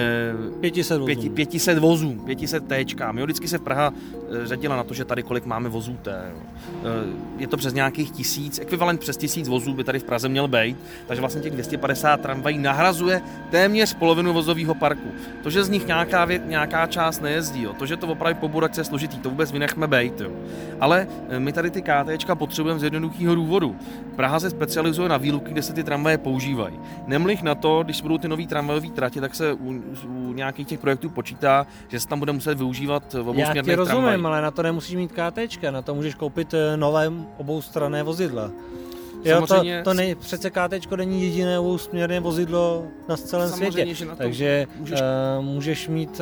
500 0.60 0.98
vozů. 0.98 1.06
pěti, 1.06 1.30
500 1.30 1.78
vozům, 1.78 2.20
500 2.20 2.68
téčkám. 2.68 3.18
Jo, 3.18 3.26
vždycky 3.26 3.48
se 3.48 3.60
Praha 3.60 3.94
eh, 4.14 4.48
řadila 4.48 4.76
na 4.76 4.84
to, 4.84 4.94
že 4.94 5.06
tady 5.06 5.24
kolik 5.24 5.46
máme 5.46 5.70
vozů 5.70 5.98
té. 6.02 6.32
Jo. 6.34 6.42
Eh, 6.84 7.30
Je 7.38 7.48
to 7.48 7.58
přes 7.58 7.74
nějakých 7.74 8.12
tisíc, 8.12 8.60
ekvivalent 8.60 9.00
přes 9.00 9.18
tisíc 9.18 9.48
vozů 9.48 9.74
by 9.74 9.84
tady 9.84 10.00
v 10.00 10.04
Praze 10.04 10.30
měl 10.30 10.48
být, 10.48 10.78
takže 11.08 11.22
vlastně 11.22 11.42
těch 11.42 11.54
250 11.54 12.22
tramvají 12.22 12.58
nahrazuje 12.58 13.22
téměř 13.52 13.94
polovinu 13.94 14.34
vozového 14.34 14.76
parku. 14.76 15.08
To, 15.44 15.50
že 15.50 15.64
z 15.64 15.70
nich 15.70 15.88
nějaká, 15.88 16.26
vě, 16.26 16.42
nějaká 16.46 16.88
část 16.88 17.22
nejezdí, 17.22 17.64
jo. 17.64 17.74
to, 17.74 17.86
že 17.86 17.98
to 17.98 18.08
opravdu 18.08 18.40
po 18.40 18.48
buračce 18.48 18.82
je 18.82 18.86
složitý, 18.86 19.20
to 19.20 19.30
vůbec 19.30 19.52
vynechme 19.52 19.88
bejt. 19.88 20.22
Jo. 20.22 20.32
Ale 20.80 21.08
eh, 21.30 21.40
my 21.40 21.54
tady 21.54 21.70
ty 21.72 21.82
KTčka 21.82 22.36
potřebujeme 22.36 22.80
z 22.80 22.84
jednoduchého 22.84 23.36
důvodu. 23.36 23.76
Praha 24.16 24.40
se 24.40 24.50
specializuje 24.50 25.10
na 25.10 25.18
výluky, 25.18 25.52
kde 25.52 25.62
se 25.62 25.74
ty 25.74 25.84
tramvaje 25.84 26.18
používají. 26.20 26.80
Nemlich 27.08 27.44
na 27.44 27.56
to, 27.56 27.84
když 27.84 28.02
budou 28.02 28.18
ty 28.18 28.28
nový 28.28 28.48
tramvajové 28.48 28.88
tratě, 28.90 29.22
tak 29.22 29.36
se 29.36 29.54
u, 29.54 29.82
u 30.08 30.34
nějakých 30.34 30.68
těch 30.68 30.80
projektů 30.80 31.10
počítá, 31.10 31.68
že 31.88 32.00
se 32.00 32.08
tam 32.08 32.20
bude 32.20 32.32
muset 32.32 32.58
využívat 32.58 33.04
v 33.14 33.16
Já 33.16 33.22
obousměrných 33.22 33.66
ti 33.66 33.76
rozumím, 33.76 34.02
tramvají. 34.04 34.24
ale 34.26 34.42
na 34.42 34.52
to 34.52 34.64
nemusíš 34.64 34.96
mít 34.96 35.12
KTčka, 35.12 35.72
na 35.72 35.82
to 35.82 35.96
můžeš 35.96 36.16
koupit 36.16 36.54
eh, 36.54 36.78
nové 36.78 37.12
oboustranné 37.38 38.04
vozidla. 38.04 38.52
Jo, 39.26 39.48
to, 39.48 39.62
to 39.84 39.94
ne, 39.94 40.16
přece 40.16 40.50
KTčko 40.50 40.96
není 40.96 41.24
jediné 41.24 41.60
obousměrné 41.60 42.20
vozidlo 42.20 42.84
na 43.10 43.18
celém 43.18 43.50
světě. 43.50 43.94
že 43.94 44.06
na 44.06 44.16
to 44.16 44.18
Takže 44.24 44.68
můžeš- 44.80 44.80
můžeš, 44.80 45.00
uh, 45.40 45.46
můžeš 45.46 45.88
mít 45.88 46.22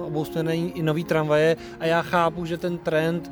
uh, 0.00 0.06
obousměrné 0.06 0.56
i 0.56 0.82
nový 0.82 1.04
tramvaje 1.04 1.56
a 1.80 1.86
já 1.86 2.02
chápu, 2.02 2.44
že 2.44 2.58
ten 2.58 2.78
trend 2.78 3.30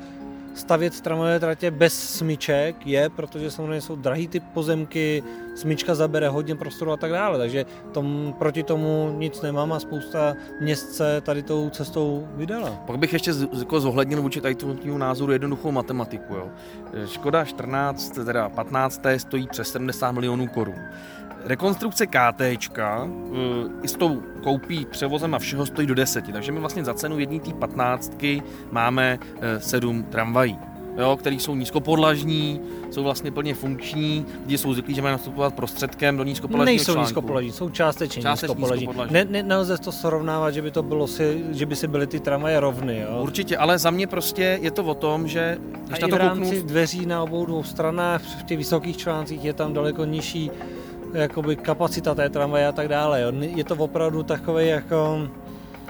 stavět 0.57 1.01
tramvajové 1.01 1.39
tratě 1.39 1.71
bez 1.71 2.17
smyček 2.17 2.87
je, 2.87 3.09
protože 3.09 3.51
samozřejmě 3.51 3.81
jsou 3.81 3.95
drahý 3.95 4.27
ty 4.27 4.39
pozemky, 4.39 5.23
smyčka 5.55 5.95
zabere 5.95 6.29
hodně 6.29 6.55
prostoru 6.55 6.91
a 6.91 6.97
tak 6.97 7.11
dále, 7.11 7.37
takže 7.37 7.65
tom, 7.91 8.35
proti 8.39 8.63
tomu 8.63 9.15
nic 9.17 9.41
nemám 9.41 9.73
a 9.73 9.79
spousta 9.79 10.33
měst 10.61 10.95
se 10.95 11.21
tady 11.21 11.43
tou 11.43 11.69
cestou 11.69 12.27
vydala. 12.35 12.69
Pak 12.87 12.97
bych 12.97 13.13
ještě 13.13 13.33
z, 13.33 13.47
jako 13.59 13.79
zohlednil 13.79 14.21
vůči 14.21 14.41
tady 14.41 14.55
tomu 14.55 14.97
názoru 14.97 15.31
jednoduchou 15.31 15.71
matematiku. 15.71 16.33
Jo. 16.33 16.49
Škoda 17.05 17.45
14, 17.45 18.09
teda 18.25 18.49
15. 18.49 19.01
stojí 19.17 19.47
přes 19.47 19.71
70 19.71 20.11
milionů 20.11 20.47
korun. 20.47 20.75
Rekonstrukce 21.45 22.07
KT 22.07 22.41
eh, 22.41 22.57
i 23.83 23.87
s 23.87 23.93
tou 23.93 24.21
koupí, 24.43 24.85
převozem 24.85 25.35
a 25.35 25.39
všeho 25.39 25.65
stojí 25.65 25.87
do 25.87 25.95
deseti, 25.95 26.31
takže 26.31 26.51
my 26.51 26.59
vlastně 26.59 26.83
za 26.83 26.93
cenu 26.93 27.19
jedné 27.19 27.39
té 27.39 27.53
patnáctky 27.53 28.43
máme 28.71 29.19
eh, 29.41 29.59
sedm 29.59 30.03
tramvají 30.03 30.59
jo, 30.97 31.17
který 31.17 31.39
jsou 31.39 31.55
nízkopodlažní, 31.55 32.61
jsou 32.91 33.03
vlastně 33.03 33.31
plně 33.31 33.53
funkční, 33.53 34.25
lidi 34.41 34.57
jsou 34.57 34.73
zvyklí, 34.73 34.93
že 34.95 35.01
mají 35.01 35.11
nastupovat 35.11 35.53
prostředkem 35.53 36.17
do 36.17 36.23
nízkopodlažního 36.23 36.65
Nejsou 36.77 36.93
článku. 36.93 37.07
nízkopodlažní, 37.07 37.51
jsou 37.51 37.69
částečně, 37.69 38.21
částečně 38.21 38.55
nízkopodlažní. 38.55 39.13
Ne, 39.13 39.25
ne, 39.25 39.43
nelze 39.43 39.77
to 39.77 39.91
srovnávat, 39.91 40.51
že 40.51 40.61
by 40.61 40.71
to 40.71 40.83
bylo 40.83 41.07
si, 41.07 41.43
že 41.51 41.65
by 41.65 41.75
si 41.75 41.87
byly 41.87 42.07
ty 42.07 42.19
tramvaje 42.19 42.59
rovny. 42.59 42.99
Jo? 42.99 43.19
Určitě, 43.21 43.57
ale 43.57 43.79
za 43.79 43.89
mě 43.89 44.07
prostě 44.07 44.59
je 44.61 44.71
to 44.71 44.83
o 44.83 44.93
tom, 44.93 45.27
že 45.27 45.57
když 45.85 45.99
A 45.99 46.01
na 46.01 46.07
to 46.07 46.15
v 46.15 46.19
rámci 46.19 46.55
kouknu... 46.55 46.67
dveří 46.67 47.05
na 47.05 47.23
obou 47.23 47.45
dvou 47.45 47.63
stranách, 47.63 48.21
v 48.21 48.43
těch 48.43 48.57
vysokých 48.57 48.97
článcích 48.97 49.45
je 49.45 49.53
tam 49.53 49.73
daleko 49.73 50.05
nižší 50.05 50.51
jakoby 51.13 51.55
kapacita 51.55 52.15
té 52.15 52.29
tramvaje 52.29 52.67
a 52.67 52.71
tak 52.71 52.87
dále. 52.87 53.21
Jo. 53.21 53.31
Je 53.39 53.63
to 53.63 53.75
opravdu 53.75 54.23
takový 54.23 54.67
jako... 54.67 55.27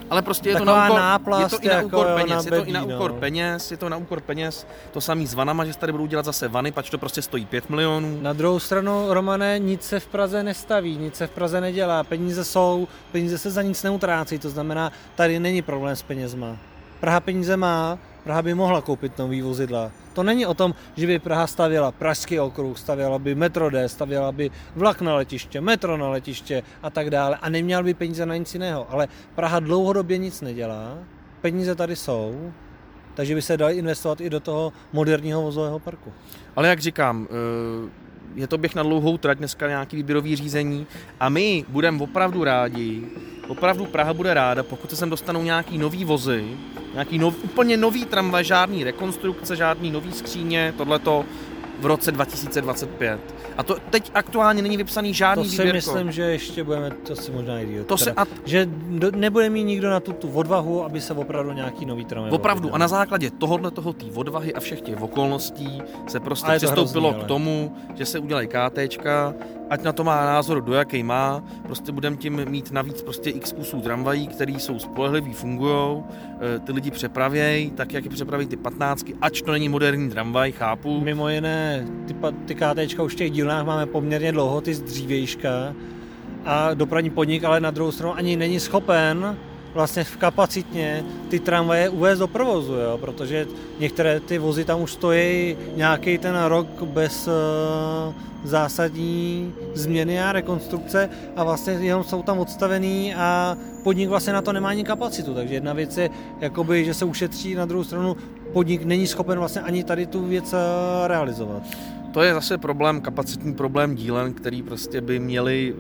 Ale 0.09 0.21
prostě 0.21 0.49
je 0.49 0.55
to 0.55 0.65
na 0.65 0.85
úkor, 0.85 0.97
náplast, 0.97 1.53
je 1.53 1.59
to 1.59 1.65
i 1.65 1.67
na 1.67 1.73
jako 1.73 1.87
úkor 1.87 2.07
jako, 2.07 2.17
peněz, 2.19 2.45
na 2.45 2.51
bedí, 2.51 2.55
je 2.55 2.61
to 2.61 2.69
i 2.69 2.71
na 2.71 2.83
úkor 2.95 3.11
no. 3.11 3.17
peněz, 3.19 3.71
je 3.71 3.77
to 3.77 3.89
na 3.89 3.97
úkor 3.97 4.21
peněz, 4.21 4.67
to 4.91 5.01
samý 5.01 5.27
s 5.27 5.33
vanama, 5.33 5.65
že 5.65 5.73
se 5.73 5.79
tady 5.79 5.91
budou 5.91 6.05
dělat 6.05 6.25
zase 6.25 6.47
vany, 6.47 6.71
pač 6.71 6.89
to 6.89 6.97
prostě 6.97 7.21
stojí 7.21 7.45
5 7.45 7.69
milionů. 7.69 8.19
Na 8.21 8.33
druhou 8.33 8.59
stranu, 8.59 9.13
Romane, 9.13 9.59
nic 9.59 9.83
se 9.83 9.99
v 9.99 10.07
Praze 10.07 10.43
nestaví, 10.43 10.97
nic 10.97 11.15
se 11.15 11.27
v 11.27 11.31
Praze 11.31 11.61
nedělá, 11.61 12.03
peníze 12.03 12.45
jsou, 12.45 12.87
peníze 13.11 13.37
se 13.37 13.51
za 13.51 13.61
nic 13.61 13.83
neutrácí, 13.83 14.39
to 14.39 14.49
znamená, 14.49 14.91
tady 15.15 15.39
není 15.39 15.61
problém 15.61 15.95
s 15.95 16.01
penězma. 16.01 16.57
Praha 16.99 17.19
peníze 17.19 17.57
má, 17.57 17.99
Praha 18.27 18.41
by 18.41 18.53
mohla 18.53 18.81
koupit 18.81 19.17
nový 19.17 19.41
vozidla. 19.41 19.91
To 20.13 20.23
není 20.23 20.45
o 20.45 20.53
tom, 20.53 20.75
že 20.95 21.07
by 21.07 21.19
Praha 21.19 21.47
stavěla 21.47 21.91
Pražský 21.91 22.39
okruh, 22.39 22.77
stavěla 22.77 23.19
by 23.19 23.35
metro 23.35 23.69
D, 23.69 23.89
stavěla 23.89 24.31
by 24.31 24.51
vlak 24.75 25.01
na 25.01 25.15
letiště, 25.15 25.61
metro 25.61 25.97
na 25.97 26.09
letiště 26.09 26.63
a 26.83 26.89
tak 26.89 27.09
dále 27.09 27.37
a 27.41 27.49
neměla 27.49 27.83
by 27.83 27.93
peníze 27.93 28.25
na 28.25 28.35
nic 28.35 28.53
jiného. 28.53 28.87
Ale 28.89 29.07
Praha 29.35 29.59
dlouhodobě 29.59 30.17
nic 30.17 30.41
nedělá, 30.41 30.97
peníze 31.41 31.75
tady 31.75 31.95
jsou, 31.95 32.51
takže 33.13 33.35
by 33.35 33.41
se 33.41 33.57
dali 33.57 33.73
investovat 33.73 34.21
i 34.21 34.29
do 34.29 34.39
toho 34.39 34.73
moderního 34.93 35.41
vozového 35.41 35.79
parku. 35.79 36.13
Ale 36.55 36.67
jak 36.67 36.79
říkám, 36.79 37.27
eh, 37.31 37.89
je 38.35 38.47
to 38.47 38.57
běh 38.57 38.75
na 38.75 38.83
dlouhou 38.83 39.17
trať, 39.17 39.37
dneska 39.37 39.67
nějaký 39.67 39.95
výběrový 39.95 40.35
řízení 40.35 40.87
a 41.19 41.29
my 41.29 41.65
budeme 41.69 42.03
opravdu 42.03 42.43
rádi, 42.43 43.03
opravdu 43.47 43.85
Praha 43.85 44.13
bude 44.13 44.33
ráda, 44.33 44.63
pokud 44.63 44.89
se 44.89 44.95
sem 44.95 45.09
dostanou 45.09 45.43
nějaký 45.43 45.77
nový 45.77 46.05
vozy, 46.05 46.57
nějaký 46.93 47.17
nov, 47.17 47.35
úplně 47.43 47.77
nový 47.77 48.05
tramvaj, 48.05 48.43
žádný 48.43 48.83
rekonstrukce, 48.83 49.55
žádný 49.55 49.91
nový 49.91 50.13
skříně, 50.13 50.73
tohleto 50.77 51.25
v 51.79 51.85
roce 51.85 52.11
2025. 52.11 53.19
A 53.57 53.63
to 53.63 53.75
teď 53.89 54.11
aktuálně 54.13 54.61
není 54.61 54.77
vypsaný 54.77 55.13
žádný 55.13 55.43
To 55.43 55.49
si 55.49 55.57
výběrko. 55.57 55.75
myslím, 55.75 56.11
že 56.11 56.21
ještě 56.21 56.63
budeme, 56.63 56.91
to 56.91 57.15
si 57.15 57.31
možná 57.31 57.59
i 57.59 57.65
díl. 57.65 57.83
To 57.83 57.97
se, 57.97 58.11
a... 58.11 58.25
Že 58.45 58.65
do, 58.71 59.11
nebude 59.11 59.49
mít 59.49 59.63
nikdo 59.63 59.89
na 59.89 59.99
tu, 59.99 60.13
tu 60.13 60.31
odvahu, 60.31 60.83
aby 60.83 61.01
se 61.01 61.13
opravdu 61.13 61.51
nějaký 61.51 61.85
nový 61.85 62.05
tramvaj 62.05 62.31
Opravdu. 62.31 62.75
A 62.75 62.77
na 62.77 62.87
základě 62.87 63.31
tohohle 63.31 63.71
toho, 63.71 63.93
té 63.93 64.05
odvahy 64.15 64.53
a 64.53 64.59
všech 64.59 64.81
těch 64.81 65.01
okolností 65.01 65.81
se 66.07 66.19
prostě 66.19 66.51
přistoupilo 66.57 67.09
hrozný, 67.09 67.25
k 67.25 67.27
tomu, 67.27 67.75
že 67.95 68.05
se 68.05 68.19
udělají 68.19 68.47
KTčka, 68.47 69.33
ať 69.69 69.83
na 69.83 69.91
to 69.93 70.03
má 70.03 70.25
názor, 70.25 70.61
do 70.61 70.73
jaký 70.73 71.03
má, 71.03 71.43
prostě 71.63 71.91
budeme 71.91 72.17
tím 72.17 72.45
mít 72.49 72.71
navíc 72.71 73.01
prostě 73.01 73.29
x 73.29 73.51
kusů 73.51 73.81
tramvají, 73.81 74.27
který 74.27 74.59
jsou 74.59 74.79
spolehlivý, 74.79 75.33
fungují, 75.33 76.03
eh, 76.55 76.59
ty 76.59 76.71
lidi 76.71 76.91
přepravějí, 76.91 77.71
tak 77.71 77.93
jak 77.93 78.03
je 78.03 78.09
přepraví 78.09 78.45
ty 78.45 78.57
patnáctky, 78.57 79.15
ač 79.21 79.41
to 79.41 79.51
není 79.51 79.69
moderní 79.69 80.09
tramvaj, 80.09 80.51
chápu. 80.51 81.01
Mimo 81.01 81.29
jiné, 81.29 81.87
ty, 82.07 82.15
ty 82.45 82.55
KTčka 82.55 83.03
už 83.03 83.13
v 83.13 83.15
těch 83.15 83.31
dílnách 83.31 83.65
máme 83.65 83.85
poměrně 83.85 84.31
dlouho, 84.31 84.61
ty 84.61 84.73
z 84.73 84.81
dřívějška 84.81 85.73
a 86.45 86.73
dopravní 86.73 87.09
podnik 87.09 87.43
ale 87.43 87.59
na 87.59 87.71
druhou 87.71 87.91
stranu 87.91 88.15
ani 88.15 88.35
není 88.35 88.59
schopen 88.59 89.37
vlastně 89.77 90.03
v 90.03 90.17
kapacitně 90.17 91.05
ty 91.29 91.39
tramvaje 91.39 91.89
uvést 91.89 92.19
do 92.19 92.27
provozu, 92.27 92.73
jo? 92.73 92.97
protože 92.97 93.47
některé 93.79 94.19
ty 94.19 94.37
vozy 94.37 94.65
tam 94.65 94.81
už 94.81 94.91
stojí 94.91 95.57
nějaký 95.75 96.17
ten 96.17 96.33
rok 96.43 96.67
bez 96.83 97.27
uh, 97.27 98.13
zásadní 98.43 99.53
změny 99.73 100.21
a 100.21 100.31
rekonstrukce 100.31 101.09
a 101.35 101.43
vlastně 101.43 101.73
jenom 101.73 102.03
jsou 102.03 102.23
tam 102.23 102.39
odstavený 102.39 103.15
a 103.15 103.57
podnik 103.83 104.09
vlastně 104.09 104.33
na 104.33 104.41
to 104.41 104.53
nemá 104.53 104.69
ani 104.69 104.83
kapacitu, 104.83 105.33
takže 105.33 105.53
jedna 105.53 105.73
věc 105.73 105.97
je, 105.97 106.09
jakoby, 106.41 106.85
že 106.85 106.93
se 106.93 107.05
ušetří, 107.05 107.55
na 107.55 107.65
druhou 107.65 107.83
stranu 107.83 108.17
podnik 108.53 108.83
není 108.83 109.07
schopen 109.07 109.39
vlastně 109.39 109.61
ani 109.61 109.83
tady 109.83 110.05
tu 110.05 110.25
věc 110.25 110.53
eh, 110.53 111.07
realizovat. 111.07 111.61
To 112.13 112.21
je 112.21 112.33
zase 112.33 112.57
problém, 112.57 113.01
kapacitní 113.01 113.53
problém 113.53 113.95
dílen, 113.95 114.33
který 114.33 114.63
prostě 114.63 115.01
by 115.01 115.19
měli 115.19 115.75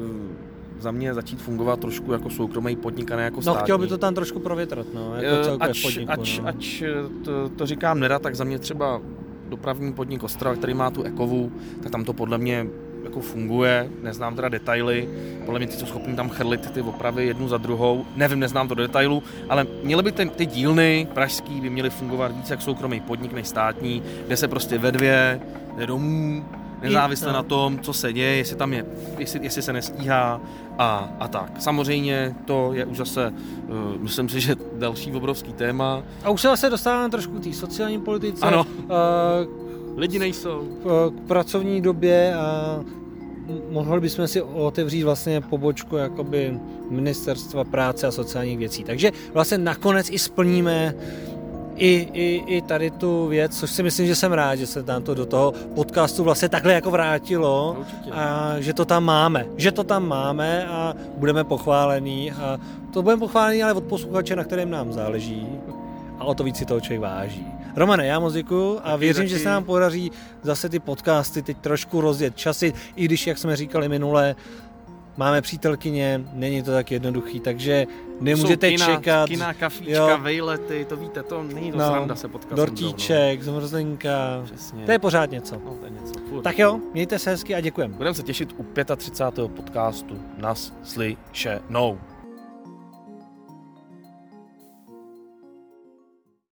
za 0.79 0.91
mě 0.91 1.13
začít 1.13 1.41
fungovat 1.41 1.79
trošku 1.79 2.11
jako 2.11 2.29
soukromý 2.29 2.75
podnik 2.75 3.11
a 3.11 3.15
ne 3.15 3.23
jako 3.23 3.41
státní. 3.41 3.57
No 3.57 3.63
chtěl 3.63 3.77
by 3.77 3.87
to 3.87 3.97
tam 3.97 4.13
trošku 4.13 4.39
provětrat, 4.39 4.87
no, 4.93 5.15
jako 5.15 5.49
eh, 5.49 5.57
ač, 5.59 5.81
podniku, 5.81 6.11
ač, 6.11 6.39
no. 6.39 6.47
ač 6.47 6.83
to, 7.23 7.49
to, 7.49 7.65
říkám 7.65 7.99
nerad, 7.99 8.21
tak 8.21 8.35
za 8.35 8.43
mě 8.43 8.59
třeba 8.59 9.01
dopravní 9.49 9.93
podnik 9.93 10.23
Ostrava, 10.23 10.55
který 10.55 10.73
má 10.73 10.91
tu 10.91 11.03
ekovu, 11.03 11.51
tak 11.83 11.91
tam 11.91 12.05
to 12.05 12.13
podle 12.13 12.37
mě 12.37 12.67
jako 13.03 13.19
funguje, 13.19 13.89
neznám 14.03 14.35
teda 14.35 14.49
detaily, 14.49 15.09
podle 15.45 15.59
mě 15.59 15.67
ty 15.67 15.73
jsou 15.73 15.85
schopni 15.85 16.15
tam 16.15 16.29
chrlit 16.29 16.71
ty 16.71 16.81
opravy 16.81 17.27
jednu 17.27 17.47
za 17.47 17.57
druhou, 17.57 18.05
nevím, 18.15 18.39
neznám 18.39 18.67
to 18.67 18.75
do 18.75 18.81
detailu, 18.81 19.23
ale 19.49 19.67
měly 19.83 20.03
by 20.03 20.11
ty, 20.11 20.25
ty 20.25 20.45
dílny 20.45 21.07
pražský 21.13 21.61
by 21.61 21.69
měly 21.69 21.89
fungovat 21.89 22.35
víc 22.35 22.49
jak 22.49 22.61
soukromý 22.61 22.99
podnik 22.99 23.33
než 23.33 23.47
státní, 23.47 24.03
kde 24.27 24.37
se 24.37 24.47
prostě 24.47 24.77
ve 24.77 24.91
dvě 24.91 25.41
jde 25.77 25.87
domů, 25.87 26.45
nezávisle 26.81 27.33
na 27.33 27.43
tom, 27.43 27.79
co 27.79 27.93
se 27.93 28.13
děje, 28.13 28.35
jestli 28.35 28.55
tam 28.55 28.73
je, 28.73 28.85
jestli, 29.17 29.39
jestli 29.43 29.61
se 29.61 29.73
nestíhá 29.73 30.41
a, 30.77 31.09
a 31.19 31.27
tak. 31.27 31.51
Samozřejmě 31.59 32.35
to 32.45 32.73
je 32.73 32.85
už 32.85 32.97
zase, 32.97 33.33
uh, 33.67 34.01
myslím 34.01 34.29
si, 34.29 34.41
že 34.41 34.55
další 34.73 35.13
obrovský 35.13 35.53
téma. 35.53 36.03
A 36.23 36.29
už 36.29 36.41
se 36.41 36.47
zase 36.47 36.69
dostáváme 36.69 37.09
trošku 37.09 37.39
k 37.39 37.43
té 37.43 37.53
sociální 37.53 38.01
politice. 38.01 38.45
Ano. 38.45 38.65
Uh, 38.83 39.67
Lidi 39.97 40.19
nejsou. 40.19 40.67
K 40.83 41.27
pracovní 41.27 41.81
době 41.81 42.35
a 42.35 42.79
mohli 43.69 44.01
bychom 44.01 44.27
si 44.27 44.41
otevřít 44.41 45.03
vlastně 45.03 45.41
pobočku 45.41 45.95
jakoby 45.95 46.59
ministerstva 46.89 47.63
práce 47.63 48.07
a 48.07 48.11
sociálních 48.11 48.57
věcí. 48.57 48.83
Takže 48.83 49.11
vlastně 49.33 49.57
nakonec 49.57 50.09
i 50.09 50.19
splníme 50.19 50.93
i, 51.77 52.09
i, 52.13 52.43
i 52.57 52.61
tady 52.61 52.91
tu 52.91 53.27
věc, 53.27 53.59
což 53.59 53.71
si 53.71 53.83
myslím, 53.83 54.07
že 54.07 54.15
jsem 54.15 54.33
rád, 54.33 54.55
že 54.55 54.67
se 54.67 54.83
nám 54.83 55.03
to 55.03 55.13
do 55.13 55.25
toho 55.25 55.53
podcastu 55.75 56.23
vlastně 56.23 56.49
takhle 56.49 56.73
jako 56.73 56.91
vrátilo 56.91 57.75
Určitě. 57.79 58.11
a 58.11 58.55
že 58.59 58.73
to 58.73 58.85
tam 58.85 59.03
máme. 59.03 59.45
Že 59.57 59.71
to 59.71 59.83
tam 59.83 60.07
máme 60.07 60.67
a 60.67 60.93
budeme 61.17 61.43
pochválení 61.43 62.31
a 62.31 62.57
to 62.93 63.01
budeme 63.01 63.19
pochválení 63.19 63.63
ale 63.63 63.73
od 63.73 63.83
posluchače, 63.83 64.35
na 64.35 64.43
kterém 64.43 64.69
nám 64.69 64.93
záleží 64.93 65.47
a 66.19 66.23
o 66.23 66.33
to 66.35 66.43
víc 66.43 66.57
si 66.57 66.65
toho 66.65 66.81
člověk 66.81 67.01
váží. 67.01 67.47
Romane, 67.75 68.05
já 68.05 68.19
moc 68.19 68.33
děkuju 68.33 68.79
a 68.83 68.95
věřím, 68.95 69.23
taky. 69.23 69.29
že 69.29 69.39
se 69.39 69.49
nám 69.49 69.63
podaří 69.63 70.11
zase 70.41 70.69
ty 70.69 70.79
podcasty 70.79 71.41
teď 71.41 71.57
trošku 71.57 72.01
rozjet 72.01 72.37
časy, 72.37 72.73
i 72.95 73.05
když, 73.05 73.27
jak 73.27 73.37
jsme 73.37 73.55
říkali 73.55 73.89
minule, 73.89 74.35
máme 75.17 75.41
přítelkyně, 75.41 76.21
není 76.33 76.63
to 76.63 76.71
tak 76.71 76.91
jednoduchý, 76.91 77.39
takže 77.39 77.85
nemůžete 78.19 78.69
kina, 78.71 78.85
čekat. 78.85 79.29
Kina, 79.29 79.53
kafíčka, 79.53 79.93
jo. 79.93 80.17
vejlety, 80.21 80.85
to 80.89 80.97
víte, 80.97 81.23
to 81.23 81.43
není 81.43 81.71
to 81.71 81.77
no, 81.77 81.87
sranda 81.87 82.15
se 82.15 82.27
potkat. 82.27 82.55
Dortíček, 82.55 83.43
zmrzlinka, 83.43 84.41
Přesně. 84.43 84.85
to 84.85 84.91
je 84.91 84.99
pořád 84.99 85.31
něco. 85.31 85.55
No, 85.65 85.75
to 85.79 85.85
je 85.85 85.91
něco. 85.91 86.13
Furt. 86.29 86.43
Tak 86.43 86.59
jo, 86.59 86.79
mějte 86.93 87.19
se 87.19 87.29
hezky 87.29 87.55
a 87.55 87.61
děkujeme. 87.61 87.93
Budeme 87.93 88.13
se 88.13 88.23
těšit 88.23 88.55
u 88.57 88.65
35. 88.95 89.51
podcastu 89.51 90.21
Nas 90.37 90.73
slyšenou. 90.83 91.97